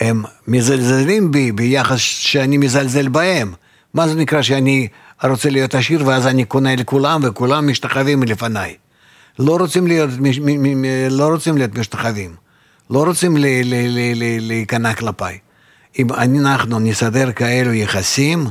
הם 0.00 0.22
מזלזלים 0.48 1.30
בי 1.30 1.52
ביחס 1.52 1.98
שאני 1.98 2.56
מזלזל 2.56 3.08
בהם. 3.08 3.54
מה 3.94 4.08
זה 4.08 4.14
נקרא 4.14 4.42
שאני 4.42 4.88
רוצה 5.24 5.50
להיות 5.50 5.74
עשיר 5.74 6.06
ואז 6.06 6.26
אני 6.26 6.44
קונה 6.44 6.76
לכולם 6.76 7.20
וכולם 7.24 7.68
משתחווים 7.70 8.22
לפניי. 8.22 8.76
לא 9.38 9.56
רוצים 9.56 9.86
להיות, 9.86 10.10
לא 11.10 11.28
רוצים 11.28 11.58
להיות 11.58 11.78
משתחווים, 11.78 12.34
לא 12.90 13.04
רוצים 13.04 13.36
להיכנע 14.40 14.94
כלפיי. 14.94 15.38
אם 15.98 16.06
אנחנו 16.12 16.78
נסדר 16.78 17.32
כאלו 17.32 17.72
יחסים, 17.72 18.46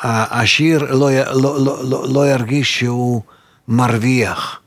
העשיר 0.00 0.94
לא, 0.94 1.10
לא, 1.12 1.64
לא, 1.64 1.84
לא, 1.84 2.08
לא 2.08 2.30
ירגיש 2.30 2.78
שהוא 2.78 3.22
מרוויח, 3.68 4.60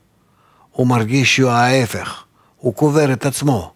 הוא 0.72 0.88
מרגיש 0.88 1.36
שהוא 1.36 1.52
ההפך, 1.52 2.24
הוא 2.58 2.74
קובר 2.74 3.14
את 3.14 3.26
עצמו. 3.26 3.74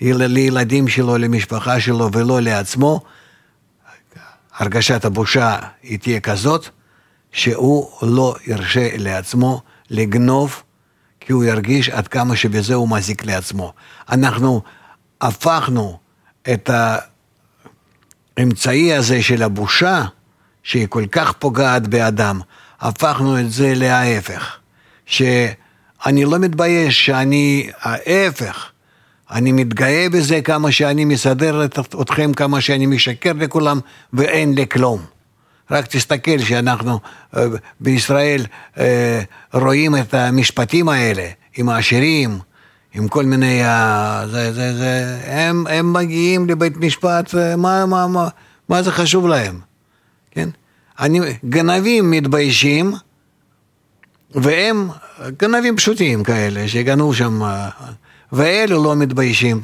לילדים 0.00 0.88
שלו, 0.88 1.18
למשפחה 1.18 1.80
שלו 1.80 2.12
ולא 2.12 2.40
לעצמו, 2.42 3.00
הרגשת 4.56 5.04
הבושה 5.04 5.58
היא 5.82 5.98
תהיה 5.98 6.20
כזאת, 6.20 6.68
שהוא 7.32 7.90
לא 8.02 8.34
ירשה 8.46 8.88
לעצמו 8.98 9.62
לגנוב, 9.90 10.62
כי 11.20 11.32
הוא 11.32 11.44
ירגיש 11.44 11.88
עד 11.88 12.08
כמה 12.08 12.36
שבזה 12.36 12.74
הוא 12.74 12.88
מזיק 12.88 13.24
לעצמו. 13.24 13.72
אנחנו 14.08 14.62
הפכנו 15.20 15.98
את 16.52 16.70
האמצעי 18.36 18.94
הזה 18.94 19.22
של 19.22 19.42
הבושה, 19.42 20.04
שהיא 20.62 20.86
כל 20.88 21.04
כך 21.12 21.32
פוגעת 21.32 21.88
באדם, 21.88 22.40
הפכנו 22.80 23.40
את 23.40 23.50
זה 23.50 23.72
להפך. 23.76 24.56
שאני 25.06 26.24
לא 26.24 26.38
מתבייש 26.38 27.06
שאני 27.06 27.70
ההפך, 27.80 28.70
אני 29.30 29.52
מתגאה 29.52 30.06
בזה 30.12 30.40
כמה 30.40 30.72
שאני 30.72 31.04
מסדר 31.04 31.64
אתכם, 32.00 32.32
כמה 32.32 32.60
שאני 32.60 32.86
משקר 32.86 33.32
לכולם, 33.32 33.80
ואין 34.12 34.54
לי 34.54 34.66
כלום. 34.68 35.00
רק 35.70 35.86
תסתכל 35.86 36.38
שאנחנו 36.38 37.00
אה, 37.36 37.46
בישראל 37.80 38.46
אה, 38.78 39.22
רואים 39.52 39.96
את 39.96 40.14
המשפטים 40.14 40.88
האלה 40.88 41.28
עם 41.56 41.68
העשירים, 41.68 42.38
עם 42.94 43.08
כל 43.08 43.24
מיני, 43.24 43.62
זה, 44.30 44.52
זה, 44.52 44.76
זה, 44.76 45.20
הם, 45.24 45.66
הם 45.66 45.92
מגיעים 45.92 46.46
לבית 46.46 46.76
משפט, 46.76 47.34
אה, 47.34 47.56
מה, 47.56 47.86
מה, 47.86 48.06
מה, 48.06 48.28
מה 48.68 48.82
זה 48.82 48.92
חשוב 48.92 49.26
להם, 49.26 49.60
כן? 50.30 50.48
אני, 51.00 51.20
גנבים 51.48 52.10
מתביישים, 52.10 52.92
והם 54.34 54.88
גנבים 55.36 55.76
פשוטים 55.76 56.24
כאלה, 56.24 56.68
שגנבו 56.68 57.14
שם, 57.14 57.40
ואלו 58.32 58.84
לא 58.84 58.96
מתביישים. 58.96 59.60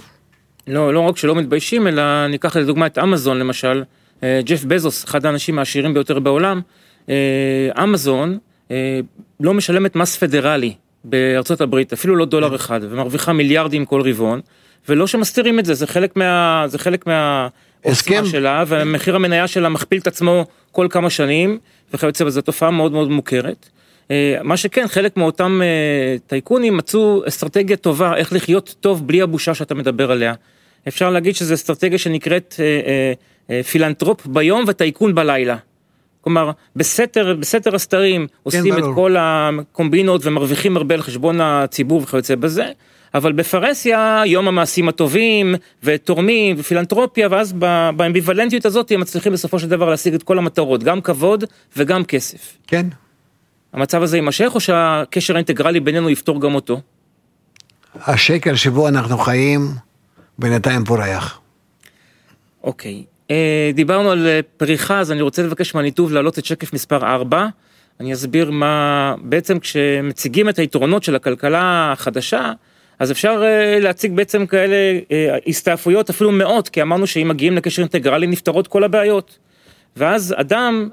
לא, 0.67 0.95
לא 0.95 1.01
רק 1.01 1.17
שלא 1.17 1.35
מתביישים, 1.35 1.87
אלא 1.87 2.27
ניקח 2.27 2.57
לדוגמה 2.57 2.87
את 2.87 2.99
אמזון 2.99 3.39
למשל, 3.39 3.83
אה, 4.23 4.41
ג'ף 4.45 4.65
בזוס, 4.65 5.05
אחד 5.05 5.27
האנשים 5.27 5.59
העשירים 5.59 5.95
ביותר 5.95 6.19
בעולם, 6.19 6.61
אה, 7.09 7.85
אמזון 7.85 8.39
אה, 8.71 9.01
לא 9.41 9.55
משלמת 9.55 9.97
מס 9.97 10.17
פדרלי 10.17 10.75
בארצות 11.05 11.61
הברית, 11.61 11.93
אפילו 11.93 12.17
לא 12.17 12.25
דולר 12.25 12.55
אחד, 12.55 12.81
ומרוויחה 12.83 13.33
מיליארדים 13.33 13.85
כל 13.85 14.03
רבעון, 14.09 14.41
ולא 14.89 15.07
שמסתירים 15.07 15.59
את 15.59 15.65
זה, 15.65 15.75
זה 15.75 15.87
חלק 15.87 16.17
מה... 16.17 16.65
זה 16.67 16.79
חלק 16.79 17.07
מה... 17.07 17.49
הסכם 17.87 18.27
שלה, 18.27 18.65
ומחיר 18.69 19.17
המניה 19.17 19.47
שלה 19.47 19.69
מכפיל 19.69 19.99
את 19.99 20.07
עצמו 20.07 20.45
כל 20.73 20.87
כמה 20.91 21.11
שנים, 21.11 21.59
וכיוצא 21.95 22.25
בזה, 22.25 22.43
תופעה 22.43 22.71
מאוד 22.71 22.93
מאוד 22.93 23.11
מוכרת. 23.11 23.69
מה 24.43 24.57
שכן, 24.57 24.89
חלק 24.89 25.17
מאותם 25.17 25.61
טייקונים 26.27 26.77
מצאו 26.77 27.23
אסטרטגיה 27.29 27.77
טובה 27.77 28.17
איך 28.17 28.33
לחיות 28.33 28.75
טוב 28.81 29.07
בלי 29.07 29.23
הבושה 29.23 29.55
שאתה 29.55 29.75
מדבר 29.75 30.11
עליה. 30.11 30.35
אפשר 30.89 31.11
להגיד 31.11 31.37
שזו 31.37 31.55
אסטרטגיה 31.55 31.99
שנקראת 31.99 32.55
אה, 33.51 33.63
פילנטרופ 33.63 34.27
ביום 34.27 34.65
וטייקון 34.67 35.15
בלילה. 35.15 35.57
כלומר, 36.21 36.51
בסתר, 36.77 37.35
בסתר 37.41 37.75
הסתרים 37.75 38.27
עושים 38.43 38.75
כן, 38.75 38.79
את 38.79 38.85
כל 38.95 39.17
הקומבינות 39.19 40.27
ומרוויחים 40.27 40.77
הרבה 40.77 40.95
על 40.95 41.03
חשבון 41.03 41.41
הציבור 41.41 42.03
וכיוצא 42.03 42.35
בזה, 42.35 42.67
אבל 43.15 43.33
בפרהסיה 43.33 44.23
יום 44.27 44.49
המעשים 44.49 44.89
הטובים 44.89 45.55
ותורמים 45.83 46.57
ופילנטרופיה, 46.59 47.29
ואז 47.31 47.53
באמביוולנטיות 47.97 48.65
הזאת 48.65 48.91
הם 48.91 49.01
מצליחים 49.01 49.33
בסופו 49.33 49.59
של 49.59 49.69
דבר 49.69 49.91
להשיג 49.91 50.15
את 50.15 50.23
כל 50.23 50.39
המטרות, 50.39 50.83
גם 50.83 51.01
כבוד 51.01 51.45
וגם 51.77 52.05
כסף. 52.05 52.57
כן. 52.67 52.87
המצב 53.73 54.03
הזה 54.03 54.17
יימשך 54.17 54.51
או 54.55 54.61
שהקשר 54.61 55.35
האינטגרלי 55.35 55.81
בינינו 55.81 56.11
יפתור 56.11 56.41
גם 56.41 56.55
אותו? 56.55 56.81
השקר 57.95 58.55
שבו 58.55 58.89
אנחנו 58.89 59.19
חיים 59.19 59.61
בינתיים 60.39 60.85
פורח. 60.85 61.41
אוקיי. 62.65 63.05
אה, 63.31 63.71
דיברנו 63.75 64.11
על 64.11 64.27
אה, 64.27 64.41
פריחה, 64.57 65.01
אז 65.01 65.13
אני 65.13 65.23
רוצה 65.23 65.43
לבקש 65.43 65.75
מהניתוב 65.75 66.13
להעלות 66.13 66.39
את 66.39 66.45
שקף 66.45 66.73
מספר 66.73 67.05
4. 67.05 67.47
אני 68.01 68.13
אסביר 68.13 68.51
מה, 68.51 69.15
בעצם 69.23 69.59
כשמציגים 69.59 70.49
את 70.49 70.59
היתרונות 70.59 71.03
של 71.03 71.17
הכלכלה 71.17 71.93
החדשה, 71.93 72.53
אז 72.99 73.11
אפשר 73.11 73.43
אה, 73.45 73.81
להציג 73.81 74.13
בעצם 74.13 74.47
כאלה 74.47 74.77
הסתעפויות, 75.47 76.11
אפילו 76.11 76.33
מאות, 76.33 76.69
כי 76.69 76.83
אמרנו 76.83 77.07
שאם 77.07 77.29
מגיעים 77.29 77.57
לקשר 77.57 77.83
אינטגרלי 77.83 78.27
נפתרות 78.27 78.67
כל 78.67 78.85
הבעיות. 78.85 79.39
ואז 79.97 80.35
אדם 80.37 80.89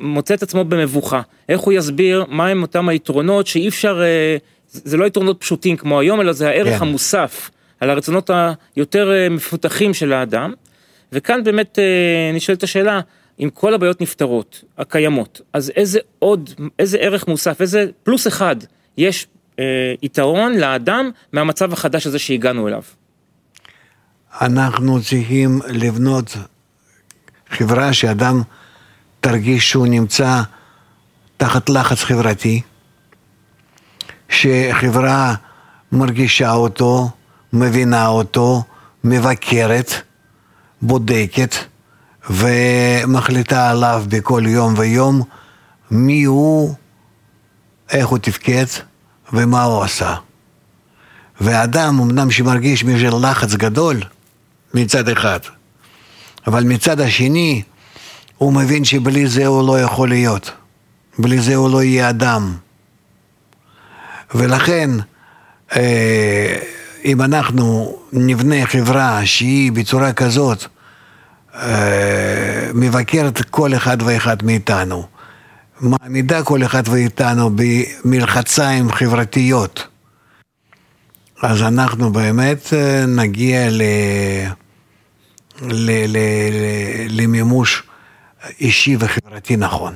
מוצא 0.00 0.34
את 0.34 0.42
עצמו 0.42 0.64
במבוכה. 0.64 1.20
איך 1.48 1.60
הוא 1.60 1.72
יסביר 1.72 2.24
מהם 2.28 2.62
אותם 2.62 2.88
היתרונות 2.88 3.46
שאי 3.46 3.68
אפשר, 3.68 4.02
זה 4.68 4.96
לא 4.96 5.04
יתרונות 5.04 5.40
פשוטים 5.40 5.76
כמו 5.76 6.00
היום, 6.00 6.20
אלא 6.20 6.32
זה 6.32 6.48
הערך 6.48 6.78
כן. 6.78 6.86
המוסף 6.86 7.50
על 7.80 7.90
הרצונות 7.90 8.30
היותר 8.76 9.12
מפותחים 9.30 9.94
של 9.94 10.12
האדם. 10.12 10.52
וכאן 11.12 11.44
באמת 11.44 11.78
אה, 11.78 12.30
נשאלת 12.34 12.62
השאלה, 12.62 13.00
אם 13.40 13.50
כל 13.54 13.74
הבעיות 13.74 14.00
נפתרות, 14.00 14.64
הקיימות, 14.78 15.40
אז 15.52 15.72
איזה 15.76 15.98
עוד, 16.18 16.50
איזה 16.78 16.98
ערך 16.98 17.28
מוסף, 17.28 17.60
איזה 17.60 17.86
פלוס 18.02 18.26
אחד 18.26 18.56
יש 18.96 19.26
אה, 19.58 19.94
יתרון 20.02 20.56
לאדם 20.56 21.10
מהמצב 21.32 21.72
החדש 21.72 22.06
הזה 22.06 22.18
שהגענו 22.18 22.68
אליו? 22.68 22.82
אנחנו 24.40 25.02
צריכים 25.02 25.60
לבנות 25.68 26.36
חברה 27.50 27.92
שאדם 27.92 28.42
תרגיש 29.20 29.70
שהוא 29.70 29.86
נמצא 29.86 30.42
תחת 31.36 31.68
לחץ 31.68 32.04
חברתי, 32.04 32.62
שחברה 34.28 35.34
מרגישה 35.92 36.52
אותו, 36.52 37.10
מבינה 37.52 38.06
אותו, 38.06 38.62
מבקרת, 39.04 39.92
בודקת 40.82 41.54
ומחליטה 42.30 43.70
עליו 43.70 44.04
בכל 44.08 44.42
יום 44.46 44.74
ויום 44.76 45.22
מי 45.90 46.24
הוא, 46.24 46.74
איך 47.90 48.06
הוא 48.08 48.18
תפקד 48.18 48.64
ומה 49.32 49.62
הוא 49.62 49.82
עשה. 49.82 50.14
ואדם 51.40 52.00
אמנם 52.00 52.30
שמרגיש 52.30 52.84
מזה 52.84 53.08
לחץ 53.22 53.54
גדול 53.54 54.02
מצד 54.74 55.08
אחד, 55.08 55.38
אבל 56.46 56.64
מצד 56.64 57.00
השני 57.00 57.62
הוא 58.38 58.52
מבין 58.52 58.84
שבלי 58.84 59.26
זה 59.26 59.46
הוא 59.46 59.66
לא 59.66 59.80
יכול 59.80 60.08
להיות, 60.08 60.50
בלי 61.18 61.40
זה 61.40 61.56
הוא 61.56 61.70
לא 61.70 61.82
יהיה 61.82 62.10
אדם. 62.10 62.56
ולכן 64.34 64.90
אה, 65.76 66.58
אם 67.04 67.22
אנחנו 67.22 67.96
נבנה 68.12 68.66
חברה 68.66 69.26
שהיא 69.26 69.72
בצורה 69.72 70.12
כזאת 70.12 70.64
אה, 71.54 72.70
מבקרת 72.74 73.42
כל 73.50 73.74
אחד 73.74 74.02
ואחד 74.02 74.42
מאיתנו, 74.42 75.06
מעמידה 75.80 76.42
כל 76.42 76.62
אחד 76.62 76.82
ואיתנו 76.88 77.50
במלחציים 77.54 78.92
חברתיות, 78.92 79.86
אז 81.42 81.62
אנחנו 81.62 82.12
באמת 82.12 82.72
אה, 82.72 83.04
נגיע 83.06 83.70
ל... 83.70 83.82
ל... 85.62 85.90
ל... 86.08 86.18
למימוש 87.08 87.82
אישי 88.60 88.96
וחברתי 89.00 89.56
נכון. 89.56 89.94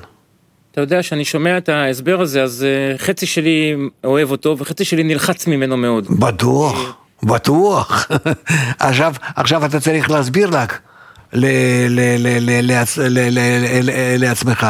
אתה 0.72 0.80
יודע 0.80 1.02
שאני 1.02 1.24
שומע 1.24 1.58
את 1.58 1.68
ההסבר 1.68 2.20
הזה, 2.20 2.42
אז 2.42 2.64
אה, 2.64 2.98
חצי 2.98 3.26
שלי 3.26 3.74
אוהב 4.04 4.30
אותו 4.30 4.58
וחצי 4.58 4.84
שלי 4.84 5.02
נלחץ 5.02 5.46
ממנו 5.46 5.76
מאוד. 5.76 6.06
בטוח, 6.10 6.96
בטוח. 7.22 8.08
עכשיו, 8.78 9.14
עכשיו 9.36 9.66
אתה 9.66 9.80
צריך 9.80 10.10
להסביר 10.10 10.50
רק 10.52 10.80
לעצמך, 14.18 14.66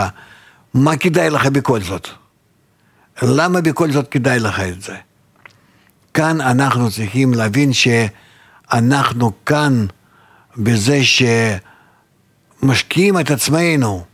מה 0.74 0.96
כדאי 0.96 1.30
לך 1.30 1.46
בכל 1.46 1.80
זאת? 1.80 2.08
למה 3.22 3.60
בכל 3.60 3.92
זאת 3.92 4.08
כדאי 4.08 4.38
לך 4.38 4.60
את 4.60 4.82
זה? 4.82 4.96
כאן 6.14 6.40
אנחנו 6.40 6.90
צריכים 6.90 7.34
להבין 7.34 7.70
שאנחנו 7.72 9.32
כאן 9.46 9.86
בזה 10.56 11.00
שמשקיעים 12.62 13.20
את 13.20 13.30
עצמנו 13.30 14.04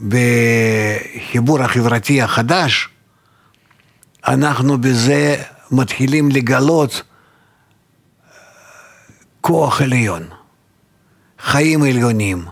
בחיבור 0.00 1.62
החברתי 1.62 2.22
החדש, 2.22 2.88
אנחנו 4.26 4.80
בזה 4.80 5.42
מתחילים 5.70 6.30
לגלות 6.30 7.02
כוח 9.40 9.82
עליון, 9.82 10.22
חיים 11.38 11.82
עליונים, 11.82 12.44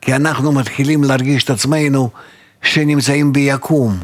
כי 0.00 0.14
אנחנו 0.14 0.52
מתחילים 0.52 1.04
להרגיש 1.04 1.44
את 1.44 1.50
עצמנו 1.50 2.10
שנמצאים 2.62 3.32
ביקום, 3.32 3.98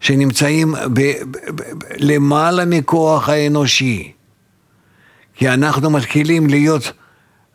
שנמצאים 0.00 0.72
ב, 0.72 0.94
ב, 0.94 1.02
ב, 1.30 1.60
ב, 1.60 1.84
למעלה 1.96 2.64
מכוח 2.64 3.28
האנושי, 3.28 4.12
כי 5.34 5.48
אנחנו 5.48 5.90
מתחילים 5.90 6.46
להיות 6.46 6.92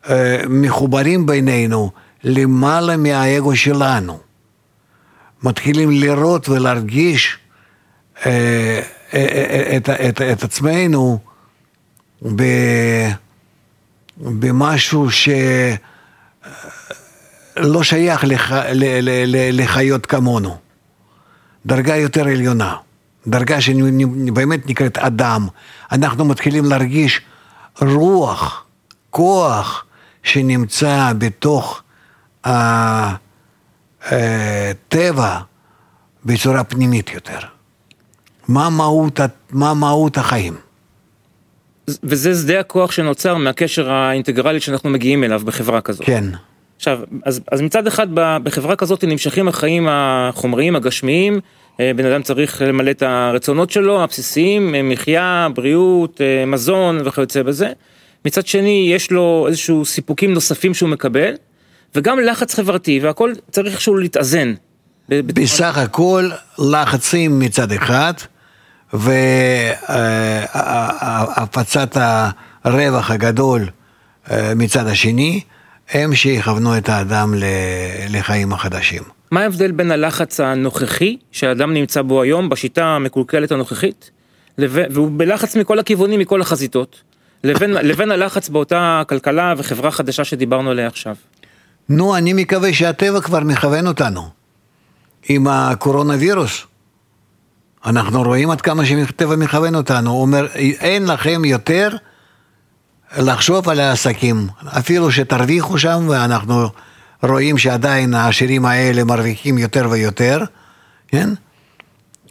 אה, 0.10 0.42
מחוברים 0.50 1.26
בינינו 1.26 1.92
למעלה 2.24 2.98
מהאגו 2.98 3.56
שלנו, 3.56 4.20
מתחילים 5.44 5.92
לראות 5.92 6.50
ולהרגיש 6.50 7.38
אה, 8.26 8.82
אה, 9.14 9.26
אה, 9.34 9.78
את, 9.78 9.90
את, 9.90 10.22
את 10.22 10.44
עצמנו 10.44 11.20
ב, 12.36 12.44
במשהו 14.18 15.08
שלא 17.56 17.84
שייך 17.84 18.24
לח, 18.24 18.52
ל, 18.52 18.84
ל, 19.02 19.10
ל, 19.26 19.62
לחיות 19.62 20.06
כמונו, 20.06 20.58
דרגה 21.66 21.96
יותר 21.96 22.28
עליונה, 22.28 22.76
דרגה 23.28 23.62
שבאמת 23.62 24.70
נקראת 24.70 24.98
אדם, 24.98 25.48
אנחנו 25.92 26.26
מתחילים 26.26 26.66
להרגיש 26.66 27.22
רוח, 27.82 28.66
כוח 29.10 29.86
שנמצא 30.24 31.14
בתוך 31.18 31.82
הטבע 34.04 35.40
בצורה 36.26 36.64
פנימית 36.64 37.14
יותר. 37.14 37.40
מה 38.48 38.70
מהות, 38.70 39.20
מה 39.52 39.74
מהות 39.74 40.18
החיים? 40.18 40.54
וזה 42.04 42.36
שדה 42.36 42.60
הכוח 42.60 42.92
שנוצר 42.92 43.36
מהקשר 43.36 43.92
האינטגרלי 43.92 44.60
שאנחנו 44.60 44.90
מגיעים 44.90 45.24
אליו 45.24 45.42
בחברה 45.46 45.82
כזאת. 45.82 46.06
כן. 46.06 46.26
עכשיו, 46.84 47.00
אז, 47.26 47.42
אז 47.52 47.62
מצד 47.62 47.88
אחד 47.88 48.08
בחברה 48.14 48.76
כזאת 48.76 49.04
נמשכים 49.04 49.48
החיים 49.48 49.88
החומריים, 49.90 50.76
הגשמיים, 50.76 51.40
אה, 51.80 51.92
בן 51.96 52.06
אדם 52.06 52.24
צריך 52.24 52.62
למלא 52.62 52.92
את 52.92 53.02
הרצונות 53.02 53.70
שלו, 53.70 54.04
הבסיסיים, 54.04 54.76
אה, 54.76 54.82
מחיה, 54.84 55.48
בריאות, 55.56 56.22
אה, 56.22 56.46
מזון 56.46 57.02
וכיוצא 57.06 57.44
בזה. 57.44 57.70
מצד 58.26 58.48
שני, 58.48 58.90
יש 58.96 59.12
לו 59.12 59.46
איזשהו 59.48 59.86
סיפוקים 59.86 60.34
נוספים 60.34 60.74
שהוא 60.74 60.90
מקבל, 60.90 61.34
וגם 61.96 62.20
לחץ 62.20 62.56
חברתי, 62.56 63.00
והכל 63.00 63.34
צריך 63.52 63.74
איכשהו 63.74 63.96
להתאזן. 63.96 64.54
בסך 65.10 65.78
הכל 65.78 66.30
לחצים 66.60 67.40
מצד 67.40 67.72
אחד, 67.72 68.14
והפצת 71.34 71.98
הרווח 72.64 73.12
הגדול 73.12 73.62
מצד 74.56 74.88
השני, 74.88 75.42
הם 75.90 76.16
שיכוונו 76.16 76.78
את 76.78 76.90
האדם 76.90 77.34
לחיים 78.10 78.54
החדשים. 78.54 79.04
מה 79.32 79.42
ההבדל 79.42 79.72
בין 79.72 79.92
הלחץ 79.92 80.40
הנוכחי 80.40 81.18
שהאדם 81.32 81.74
נמצא 81.74 82.02
בו 82.02 82.22
היום 82.22 82.50
בשיטה 82.50 82.86
המקולקלת 82.86 83.52
הנוכחית, 83.52 84.12
והוא 84.58 85.12
בלחץ 85.18 85.56
מכל 85.56 85.80
הכיוונים, 85.80 86.20
מכל 86.20 86.42
החזיתות, 86.42 87.02
לבין, 87.44 87.72
לבין 87.90 88.12
הלחץ 88.12 88.50
באותה 88.50 89.02
כלכלה 89.10 89.54
וחברה 89.58 89.92
חדשה 89.92 90.24
שדיברנו 90.24 90.72
עליה 90.72 90.88
עכשיו? 90.88 91.16
נו, 91.90 92.18
אני 92.18 92.34
מקווה 92.34 92.74
שהטבע 92.74 93.22
כבר 93.22 93.40
מכוון 93.40 93.88
אותנו 93.88 94.30
עם 95.30 95.48
הקורונה 95.48 96.14
וירוס. 96.20 96.66
אנחנו 97.86 98.24
רואים 98.24 98.52
עד 98.52 98.62
כמה 98.62 98.86
שהטבע 98.86 99.36
מכוון 99.36 99.76
אותנו, 99.76 100.12
הוא 100.12 100.22
אומר, 100.22 100.48
אין 100.56 101.06
לכם 101.06 101.46
יותר 101.46 101.90
לחשוב 103.18 103.70
על 103.70 103.80
העסקים, 103.80 104.48
אפילו 104.68 105.12
שתרוויחו 105.12 105.80
שם, 105.80 106.06
ואנחנו 106.10 106.70
רואים 107.24 107.58
שעדיין 107.58 108.14
העשירים 108.14 108.66
האלה 108.66 109.04
מרוויחים 109.04 109.58
יותר 109.58 109.88
ויותר, 109.90 110.40
כן? 111.08 111.30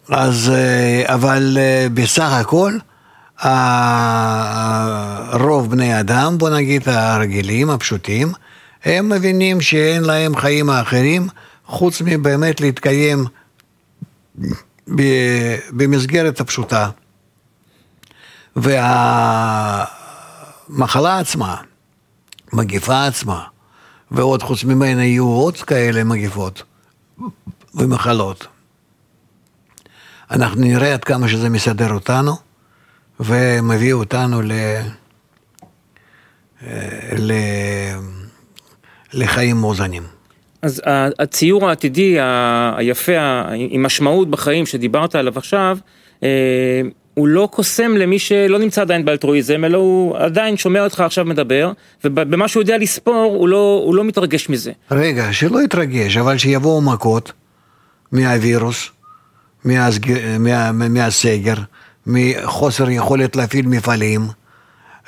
אז, 0.09 0.53
אה, 0.55 1.15
אבל 1.15 1.59
אה, 1.61 1.87
בסך 1.95 2.33
הכל, 2.33 2.73
רוב 5.33 5.71
בני 5.71 6.01
אדם, 6.01 6.39
בוא 6.39 6.51
נגיד 6.51 6.89
הרגילים, 6.89 7.71
הפשוטים, 7.71 8.33
הם 8.85 9.09
מבינים 9.09 9.61
שאין 9.61 10.03
להם 10.05 10.37
חיים 10.37 10.71
האחרים, 10.71 11.29
חוץ 11.67 12.03
מבאמת 12.05 12.61
להתקיים 12.61 13.25
במסגרת 15.71 16.41
הפשוטה. 16.41 16.89
והמחלה 20.73 21.19
עצמה, 21.19 21.57
מגיפה 22.53 23.07
עצמה, 23.07 23.45
ועוד 24.11 24.43
חוץ 24.43 24.65
ממנה 24.65 25.05
יהיו 25.05 25.27
עוד 25.27 25.57
כאלה 25.57 26.05
מגיפות 26.05 26.63
ומחלות. 27.75 28.47
אנחנו 30.31 30.61
נראה 30.61 30.93
עד 30.95 31.05
כמה 31.05 31.29
שזה 31.29 31.49
מסדר 31.49 31.93
אותנו, 31.93 32.33
ומביא 33.21 33.93
אותנו 33.93 34.43
ל... 34.43 34.53
ל... 37.19 37.33
לחיים 39.13 39.57
מאוזנים. 39.57 40.03
אז 40.63 40.83
הציור 41.19 41.69
העתידי 41.69 42.17
היפה, 42.77 43.43
עם 43.71 43.83
משמעות 43.83 44.31
בחיים 44.31 44.67
שדיברת 44.67 45.15
עליו 45.15 45.39
עכשיו, 45.39 45.79
אה, 46.23 46.83
הוא 47.15 47.29
לא 47.29 47.49
קוסם 47.53 47.93
למי 47.97 48.19
שלא 48.19 48.59
נמצא 48.59 48.81
עדיין 48.81 49.05
באלטרואיזם, 49.05 49.65
אלא 49.65 49.79
הוא 49.79 50.17
עדיין 50.17 50.57
שומע 50.57 50.85
אותך 50.85 51.01
עכשיו 51.01 51.25
מדבר, 51.25 51.73
ובמה 52.05 52.49
שהוא 52.49 52.63
יודע 52.63 52.79
לספור, 52.79 53.37
הוא 53.39 53.49
לא, 53.49 53.83
הוא 53.85 53.95
לא 53.95 54.05
מתרגש 54.05 54.49
מזה. 54.49 54.73
רגע, 54.91 55.33
שלא 55.33 55.63
יתרגש, 55.63 56.17
אבל 56.17 56.39
שיבואו 56.39 56.81
מכות 56.81 57.33
מהווירוס, 58.13 58.91
מהסג... 59.65 60.39
מה... 60.39 60.73
מהסגר, 60.73 61.55
מחוסר 62.07 62.91
יכולת 62.91 63.37
להפעיל 63.37 63.67
מפעלים, 63.67 64.27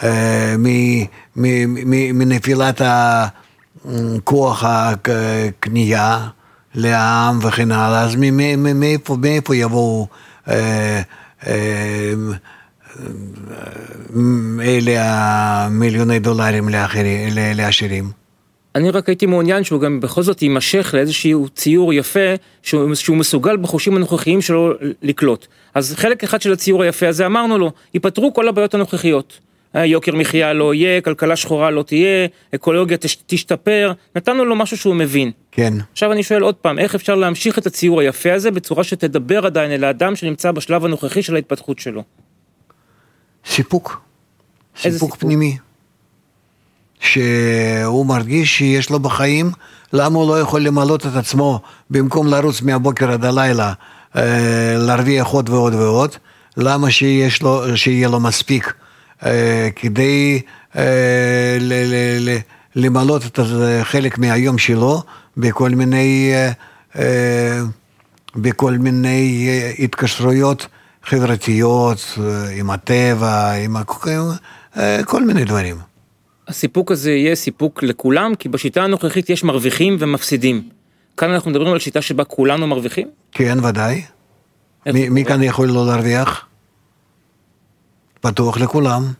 אה, 0.02 0.54
מנפילת 2.14 2.80
כוח 4.24 4.64
הקנייה 4.66 6.28
לעם 6.74 7.38
וכן 7.42 7.72
הלאה, 7.72 8.02
אז 8.02 8.16
מאיפה, 8.16 9.16
מאיפה 9.16 9.56
יבואו 9.56 10.06
אה, 10.48 11.02
אלה 14.60 15.00
המיליוני 15.00 16.18
דולרים 16.18 16.68
לעשירים? 17.54 18.10
אני 18.74 18.90
רק 18.90 19.08
הייתי 19.08 19.26
מעוניין 19.26 19.64
שהוא 19.64 19.80
גם 19.80 20.00
בכל 20.00 20.22
זאת 20.22 20.42
יימשך 20.42 20.94
לאיזשהו 20.94 21.48
ציור 21.48 21.92
יפה 21.92 22.34
שהוא, 22.62 22.94
שהוא 22.94 23.16
מסוגל 23.16 23.56
בחושים 23.56 23.96
הנוכחיים 23.96 24.42
שלו 24.42 24.72
לקלוט. 25.02 25.46
אז 25.74 25.94
חלק 25.94 26.24
אחד 26.24 26.42
של 26.42 26.52
הציור 26.52 26.82
היפה 26.82 27.08
הזה 27.08 27.26
אמרנו 27.26 27.58
לו, 27.58 27.72
ייפתרו 27.94 28.34
כל 28.34 28.48
הבעיות 28.48 28.74
הנוכחיות. 28.74 29.38
יוקר 29.74 30.14
מחיה 30.14 30.52
לא 30.52 30.74
יהיה, 30.74 31.00
כלכלה 31.00 31.36
שחורה 31.36 31.70
לא 31.70 31.82
תהיה, 31.82 32.26
אקולוגיה 32.54 32.96
תש, 32.96 33.16
תשתפר, 33.26 33.92
נתנו 34.16 34.44
לו 34.44 34.56
משהו 34.56 34.76
שהוא 34.76 34.94
מבין. 34.94 35.30
כן. 35.52 35.74
עכשיו 35.92 36.12
אני 36.12 36.22
שואל 36.22 36.42
עוד 36.42 36.54
פעם, 36.54 36.78
איך 36.78 36.94
אפשר 36.94 37.14
להמשיך 37.14 37.58
את 37.58 37.66
הציור 37.66 38.00
היפה 38.00 38.32
הזה 38.32 38.50
בצורה 38.50 38.84
שתדבר 38.84 39.46
עדיין 39.46 39.72
אל 39.72 39.84
האדם 39.84 40.16
שנמצא 40.16 40.52
בשלב 40.52 40.84
הנוכחי 40.84 41.22
של 41.22 41.34
ההתפתחות 41.34 41.78
שלו? 41.78 42.02
סיפוק. 43.46 44.00
סיפוק, 44.76 44.92
סיפוק 44.92 45.16
פנימי. 45.16 45.56
שהוא 47.00 48.06
מרגיש 48.06 48.58
שיש 48.58 48.90
לו 48.90 49.00
בחיים, 49.00 49.50
למה 49.92 50.18
הוא 50.18 50.28
לא 50.28 50.40
יכול 50.40 50.60
למלות 50.60 51.06
את 51.06 51.16
עצמו 51.16 51.60
במקום 51.90 52.26
לרוץ 52.26 52.62
מהבוקר 52.62 53.10
עד 53.10 53.24
הלילה, 53.24 53.72
אה, 54.16 54.74
להרוויח 54.78 55.26
עוד 55.26 55.48
ועוד 55.48 55.74
ועוד, 55.74 56.10
למה 56.56 56.90
שיש 56.90 57.42
לו, 57.42 57.76
שיהיה 57.76 58.08
לו 58.08 58.20
מספיק 58.20 58.74
כדי 59.76 60.40
אה, 60.76 61.58
למלות 62.76 63.26
את 63.26 63.38
חלק 63.82 64.18
מהיום 64.18 64.58
שלו 64.58 65.02
בכל 65.36 65.70
מיני, 65.70 66.32
בכל 68.36 68.72
מיני 68.72 69.48
התקשרויות 69.78 70.66
חברתיות, 71.04 72.18
עם 72.56 72.70
הטבע, 72.70 73.52
עם 73.52 73.76
כל 75.04 75.24
מיני 75.24 75.44
דברים. 75.44 75.76
הסיפוק 76.48 76.92
הזה 76.92 77.10
יהיה 77.10 77.34
סיפוק 77.34 77.82
לכולם, 77.82 78.34
כי 78.34 78.48
בשיטה 78.48 78.82
הנוכחית 78.82 79.30
יש 79.30 79.44
מרוויחים 79.44 79.96
ומפסידים. 79.98 80.62
כאן 81.16 81.30
אנחנו 81.30 81.50
מדברים 81.50 81.72
על 81.72 81.78
שיטה 81.78 82.02
שבה 82.02 82.24
כולנו 82.24 82.66
מרוויחים? 82.66 83.08
כן, 83.32 83.64
ודאי. 83.64 84.02
מי, 84.86 85.08
מי 85.08 85.24
כאן 85.24 85.42
יכול 85.42 85.68
לא 85.68 85.86
להרוויח? 85.86 86.46
פתוח 88.24 88.58
לכולם. 88.58 89.12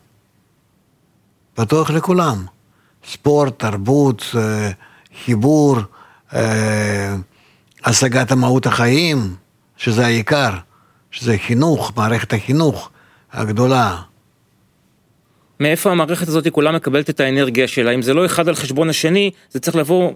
פתוח 1.53 1.89
לכולם. 1.89 2.45
ספורט, 3.07 3.59
תרבות, 3.59 4.25
אה, 4.37 4.71
חיבור, 5.25 5.77
אה, 6.33 7.15
השגת 7.83 8.31
המהות 8.31 8.65
החיים, 8.65 9.35
שזה 9.77 10.05
העיקר, 10.05 10.49
שזה 11.11 11.37
חינוך, 11.37 11.91
מערכת 11.97 12.33
החינוך 12.33 12.89
הגדולה. 13.33 14.01
מאיפה 15.59 15.91
המערכת 15.91 16.27
הזאת 16.27 16.47
כולה 16.47 16.71
מקבלת 16.71 17.09
את 17.09 17.19
האנרגיה 17.19 17.67
שלה? 17.67 17.91
אם 17.91 18.01
זה 18.01 18.13
לא 18.13 18.25
אחד 18.25 18.47
על 18.47 18.55
חשבון 18.55 18.89
השני, 18.89 19.31
זה 19.49 19.59
צריך 19.59 19.75
לבוא 19.75 20.11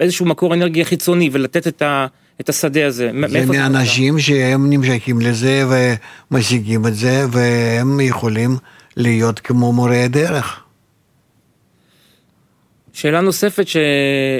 איזשהו 0.00 0.26
מקור 0.26 0.54
אנרגיה 0.54 0.84
חיצוני 0.84 1.30
ולתת 1.32 1.66
את, 1.66 1.82
ה, 1.82 2.06
את 2.40 2.48
השדה 2.48 2.86
הזה. 2.86 3.10
זה 3.28 3.46
מאנשים 3.46 4.18
שהם 4.18 4.70
נמשכים 4.70 5.20
לזה 5.20 5.64
ומשיגים 6.30 6.86
את 6.86 6.94
זה, 6.94 7.24
והם 7.30 8.00
יכולים 8.00 8.56
להיות 8.96 9.40
כמו 9.40 9.72
מורי 9.72 10.02
הדרך. 10.02 10.60
שאלה 12.92 13.20
נוספת 13.20 13.68
ש... 13.68 13.76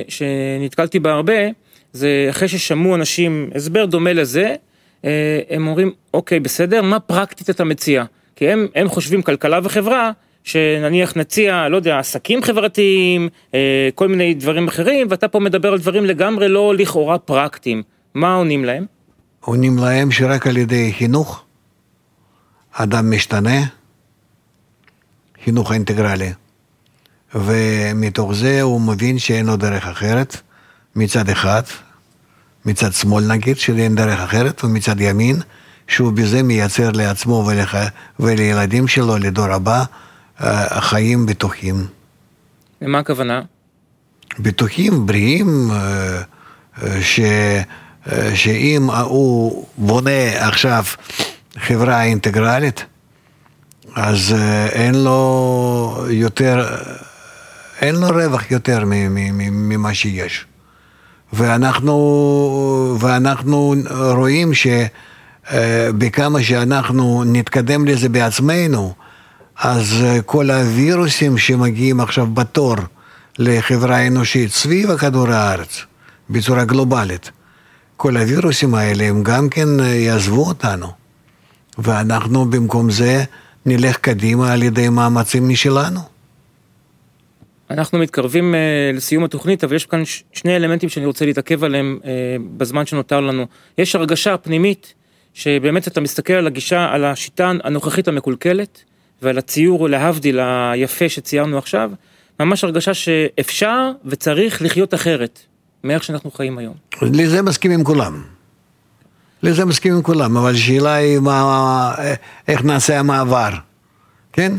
שנתקלתי 0.09 0.99
בה 0.99 1.13
הרבה, 1.13 1.35
זה 1.93 2.27
אחרי 2.31 2.49
ששמעו 2.49 2.95
אנשים 2.95 3.51
הסבר 3.55 3.85
דומה 3.85 4.13
לזה, 4.13 4.55
אה, 5.05 5.41
הם 5.51 5.67
אומרים, 5.67 5.93
אוקיי, 6.15 6.41
בסדר, 6.41 6.83
מה 6.83 7.01
פרקטית 7.01 7.51
אתה 7.51 7.65
מציע? 7.65 8.05
כי 8.37 8.49
הם, 8.49 8.67
הם 8.75 8.89
חושבים 8.89 9.23
כלכלה 9.23 9.61
וחברה, 9.63 10.11
שנניח 10.45 11.17
נציע, 11.17 11.69
לא 11.69 11.77
יודע, 11.77 11.99
עסקים 11.99 12.43
חברתיים, 12.43 13.29
אה, 13.55 13.89
כל 13.95 14.09
מיני 14.09 14.35
דברים 14.35 14.69
אחרים, 14.69 15.07
ואתה 15.11 15.29
פה 15.29 15.41
מדבר 15.41 15.73
על 15.73 15.79
דברים 15.79 16.05
לגמרי 16.05 16.49
לא 16.49 16.75
לכאורה 16.75 17.19
פרקטיים. 17.19 17.83
מה 18.15 18.35
עונים 18.35 18.65
להם? 18.65 18.87
עונים 19.41 19.79
להם 19.79 20.11
שרק 20.11 20.47
על 20.47 20.57
ידי 20.57 20.93
חינוך 20.93 21.45
אדם 22.73 23.11
משתנה, 23.11 23.61
חינוך 25.45 25.73
אינטגרלי. 25.73 26.33
ומתוך 27.35 28.35
זה 28.35 28.63
הוא 28.63 28.81
מבין 28.81 29.19
שאין 29.19 29.47
לו 29.47 29.57
דרך 29.57 29.87
אחרת, 29.87 30.37
מצד 30.97 31.29
אחד, 31.29 31.63
מצד 32.67 32.93
שמאל 32.93 33.25
נגיד, 33.25 33.59
שאין 33.59 33.95
דרך 33.95 34.21
אחרת, 34.21 34.65
ומצד 34.65 35.01
ימין, 35.01 35.37
שהוא 35.89 36.13
בזה 36.13 36.43
מייצר 36.43 36.91
לעצמו 36.91 37.45
ולח... 37.47 37.75
ולילדים 38.21 38.89
שלו, 38.89 39.19
לדור 39.19 39.53
הבא, 39.53 39.85
אה, 40.43 40.81
חיים 40.81 41.27
בטוחים. 41.27 41.87
למה 42.83 42.99
הכוונה? 42.99 43.43
בטוחים, 44.39 45.07
בריאים, 45.07 45.71
אה, 45.71 46.23
אה, 46.83 47.03
ש... 47.03 47.21
שאם 48.35 48.91
הוא 48.91 49.67
בונה 49.77 50.47
עכשיו 50.47 50.85
חברה 51.59 52.03
אינטגרלית, 52.03 52.85
אז 53.95 54.35
אין 54.73 54.95
לו 54.95 56.05
יותר, 56.11 56.77
אין 57.81 57.95
לו 57.95 58.09
רווח 58.09 58.51
יותר 58.51 58.83
ממה 58.85 59.95
שיש. 59.95 60.47
ואנחנו, 61.33 62.97
ואנחנו 63.01 63.75
רואים 64.17 64.53
שבכמה 65.51 66.43
שאנחנו 66.43 67.25
נתקדם 67.27 67.87
לזה 67.87 68.09
בעצמנו, 68.09 68.95
אז 69.63 70.05
כל 70.27 70.51
הווירוסים 70.51 71.39
שמגיעים 71.39 72.01
עכשיו 72.01 72.27
בתור 72.27 72.75
לחברה 73.39 73.97
האנושית 73.97 74.51
סביב 74.51 74.91
הכדור 74.91 75.29
הארץ, 75.29 75.85
בצורה 76.31 76.65
גלובלית, 76.65 77.31
כל 77.97 78.17
הווירוסים 78.17 78.75
האלה 78.75 79.05
הם 79.05 79.23
גם 79.23 79.49
כן 79.49 79.69
יעזבו 79.81 80.47
אותנו. 80.49 80.87
ואנחנו 81.79 82.45
במקום 82.51 82.91
זה 82.91 83.25
נלך 83.67 83.97
קדימה 83.97 84.53
על 84.53 84.63
ידי 84.63 84.89
מאמצים 84.89 85.49
משלנו. 85.49 86.01
אנחנו 87.71 87.99
מתקרבים 87.99 88.55
uh, 88.55 88.97
לסיום 88.97 89.25
התוכנית, 89.25 89.65
אבל 89.65 89.77
יש 89.77 89.87
כאן 89.87 90.05
ש- 90.05 90.25
שני 90.33 90.57
אלמנטים 90.57 90.89
שאני 90.89 91.07
רוצה 91.07 91.25
להתעכב 91.25 91.65
עליהם 91.65 91.99
uh, 92.03 92.07
בזמן 92.57 92.87
שנותר 92.87 93.21
לנו. 93.21 93.47
יש 93.79 93.95
הרגשה 93.95 94.37
פנימית, 94.37 94.95
שבאמת 95.35 95.89
אתה 95.89 96.01
מסתכל 96.01 96.33
על 96.33 96.47
הגישה, 96.47 96.89
על 96.93 97.05
השיטה 97.05 97.53
הנוכחית 97.65 98.09
המקולקלת, 98.09 98.85
ועל 99.23 99.39
הציור, 99.39 99.89
להבדיל, 99.89 100.41
היפה 100.73 101.09
שציירנו 101.09 101.59
עכשיו, 101.59 101.91
ממש 102.41 102.65
הרגשה 102.65 102.95
שאפשר 102.95 103.91
וצריך 104.05 104.63
לחיות 104.63 104.95
אחרת, 104.95 105.41
מאיך 105.85 106.05
שאנחנו 106.05 106.31
חיים 106.31 106.59
היום. 106.59 106.75
לזה 107.03 107.43
מסכים 107.43 107.71
עם 107.71 107.85
כולם. 107.85 108.23
לזה 109.43 109.65
מסכים 109.65 109.95
עם 109.95 110.03
כולם, 110.03 110.37
אבל 110.37 110.55
השאלה 110.55 110.95
היא 110.95 111.19
מה, 111.19 111.95
איך 112.49 112.65
נעשה 112.65 112.99
המעבר, 112.99 113.51
כן? 114.33 114.53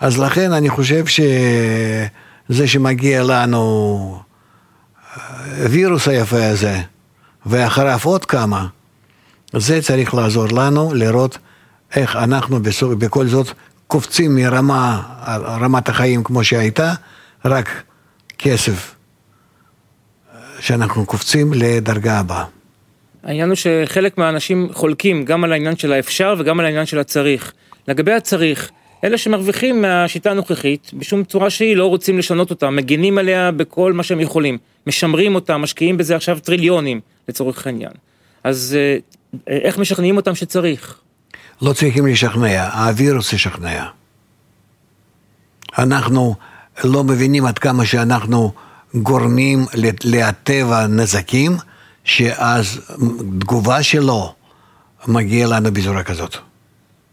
אז 0.00 0.18
לכן 0.18 0.52
אני 0.52 0.68
חושב 0.68 1.04
שזה 1.06 2.68
שמגיע 2.68 3.22
לנו 3.22 4.18
הווירוס 5.62 6.08
היפה 6.08 6.46
הזה, 6.46 6.80
ואחריו 7.46 7.98
עוד 8.04 8.24
כמה, 8.24 8.66
זה 9.52 9.82
צריך 9.82 10.14
לעזור 10.14 10.46
לנו 10.52 10.94
לראות 10.94 11.38
איך 11.96 12.16
אנחנו 12.16 12.62
בסוף, 12.62 12.94
בכל 12.94 13.26
זאת 13.26 13.46
קופצים 13.90 14.34
מרמה, 14.34 15.02
רמת 15.44 15.88
החיים 15.88 16.24
כמו 16.24 16.44
שהייתה, 16.44 16.92
רק 17.44 17.82
כסף, 18.38 18.94
שאנחנו 20.60 21.06
קופצים 21.06 21.52
לדרגה 21.52 22.18
הבאה. 22.18 22.44
העניין 23.22 23.48
הוא 23.48 23.56
שחלק 23.56 24.18
מהאנשים 24.18 24.68
חולקים 24.72 25.24
גם 25.24 25.44
על 25.44 25.52
העניין 25.52 25.76
של 25.76 25.92
האפשר 25.92 26.34
וגם 26.38 26.60
על 26.60 26.66
העניין 26.66 26.86
של 26.86 26.98
הצריך. 26.98 27.52
לגבי 27.88 28.12
הצריך, 28.12 28.70
אלה 29.04 29.18
שמרוויחים 29.18 29.82
מהשיטה 29.82 30.30
הנוכחית, 30.30 30.90
בשום 30.94 31.24
צורה 31.24 31.50
שהיא 31.50 31.76
לא 31.76 31.86
רוצים 31.86 32.18
לשנות 32.18 32.50
אותה, 32.50 32.70
מגינים 32.70 33.18
עליה 33.18 33.50
בכל 33.50 33.92
מה 33.92 34.02
שהם 34.02 34.20
יכולים, 34.20 34.58
משמרים 34.86 35.34
אותה, 35.34 35.58
משקיעים 35.58 35.96
בזה 35.96 36.16
עכשיו 36.16 36.38
טריליונים 36.40 37.00
לצורך 37.28 37.66
העניין. 37.66 37.92
אז 38.44 38.76
אה, 38.78 38.96
איך 39.48 39.78
משכנעים 39.78 40.16
אותם 40.16 40.34
שצריך? 40.34 41.00
לא 41.62 41.72
צריכים 41.72 42.06
לשכנע, 42.06 42.68
הווירוס 42.68 43.32
ישכנע. 43.32 43.84
אנחנו 45.78 46.34
לא 46.84 47.04
מבינים 47.04 47.46
עד 47.46 47.58
כמה 47.58 47.86
שאנחנו 47.86 48.52
גורמים 48.94 49.66
לטבע 50.04 50.86
נזקים, 50.86 51.56
שאז 52.04 52.80
תגובה 53.40 53.82
שלו 53.82 54.34
מגיעה 55.08 55.48
לנו 55.48 55.72
בצורה 55.72 56.02
כזאת. 56.02 56.36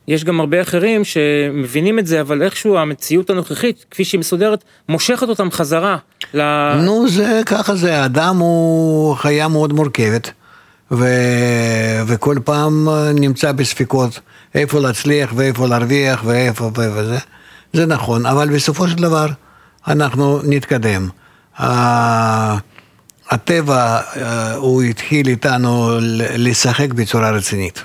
יש 0.07 0.23
גם 0.23 0.39
הרבה 0.39 0.61
אחרים 0.61 1.03
שמבינים 1.03 1.99
את 1.99 2.07
זה, 2.07 2.21
אבל 2.21 2.43
איכשהו 2.43 2.77
המציאות 2.77 3.29
הנוכחית, 3.29 3.85
כפי 3.91 4.05
שהיא 4.05 4.19
מסודרת, 4.19 4.63
מושכת 4.89 5.29
אותם 5.29 5.51
חזרה. 5.51 5.97
ל... 6.33 6.41
נו, 6.81 7.09
זה 7.09 7.41
ככה 7.45 7.75
זה, 7.75 8.01
האדם 8.01 8.37
הוא 8.37 9.15
חיה 9.15 9.47
מאוד 9.47 9.73
מורכבת, 9.73 10.31
ו... 10.91 11.05
וכל 12.07 12.35
פעם 12.43 12.87
נמצא 13.13 13.51
בספקות 13.51 14.19
איפה 14.55 14.79
להצליח 14.79 15.33
ואיפה 15.35 15.67
להרוויח 15.67 16.23
ואיפה 16.25 16.69
וזה. 16.75 17.17
זה 17.73 17.85
נכון, 17.85 18.25
אבל 18.25 18.49
בסופו 18.49 18.87
של 18.87 18.95
דבר 18.95 19.27
אנחנו 19.87 20.39
נתקדם. 20.43 21.09
הטבע, 23.29 23.99
הוא 24.55 24.83
התחיל 24.83 25.27
איתנו 25.27 25.97
לשחק 26.37 26.93
בצורה 26.93 27.31
רצינית. 27.31 27.83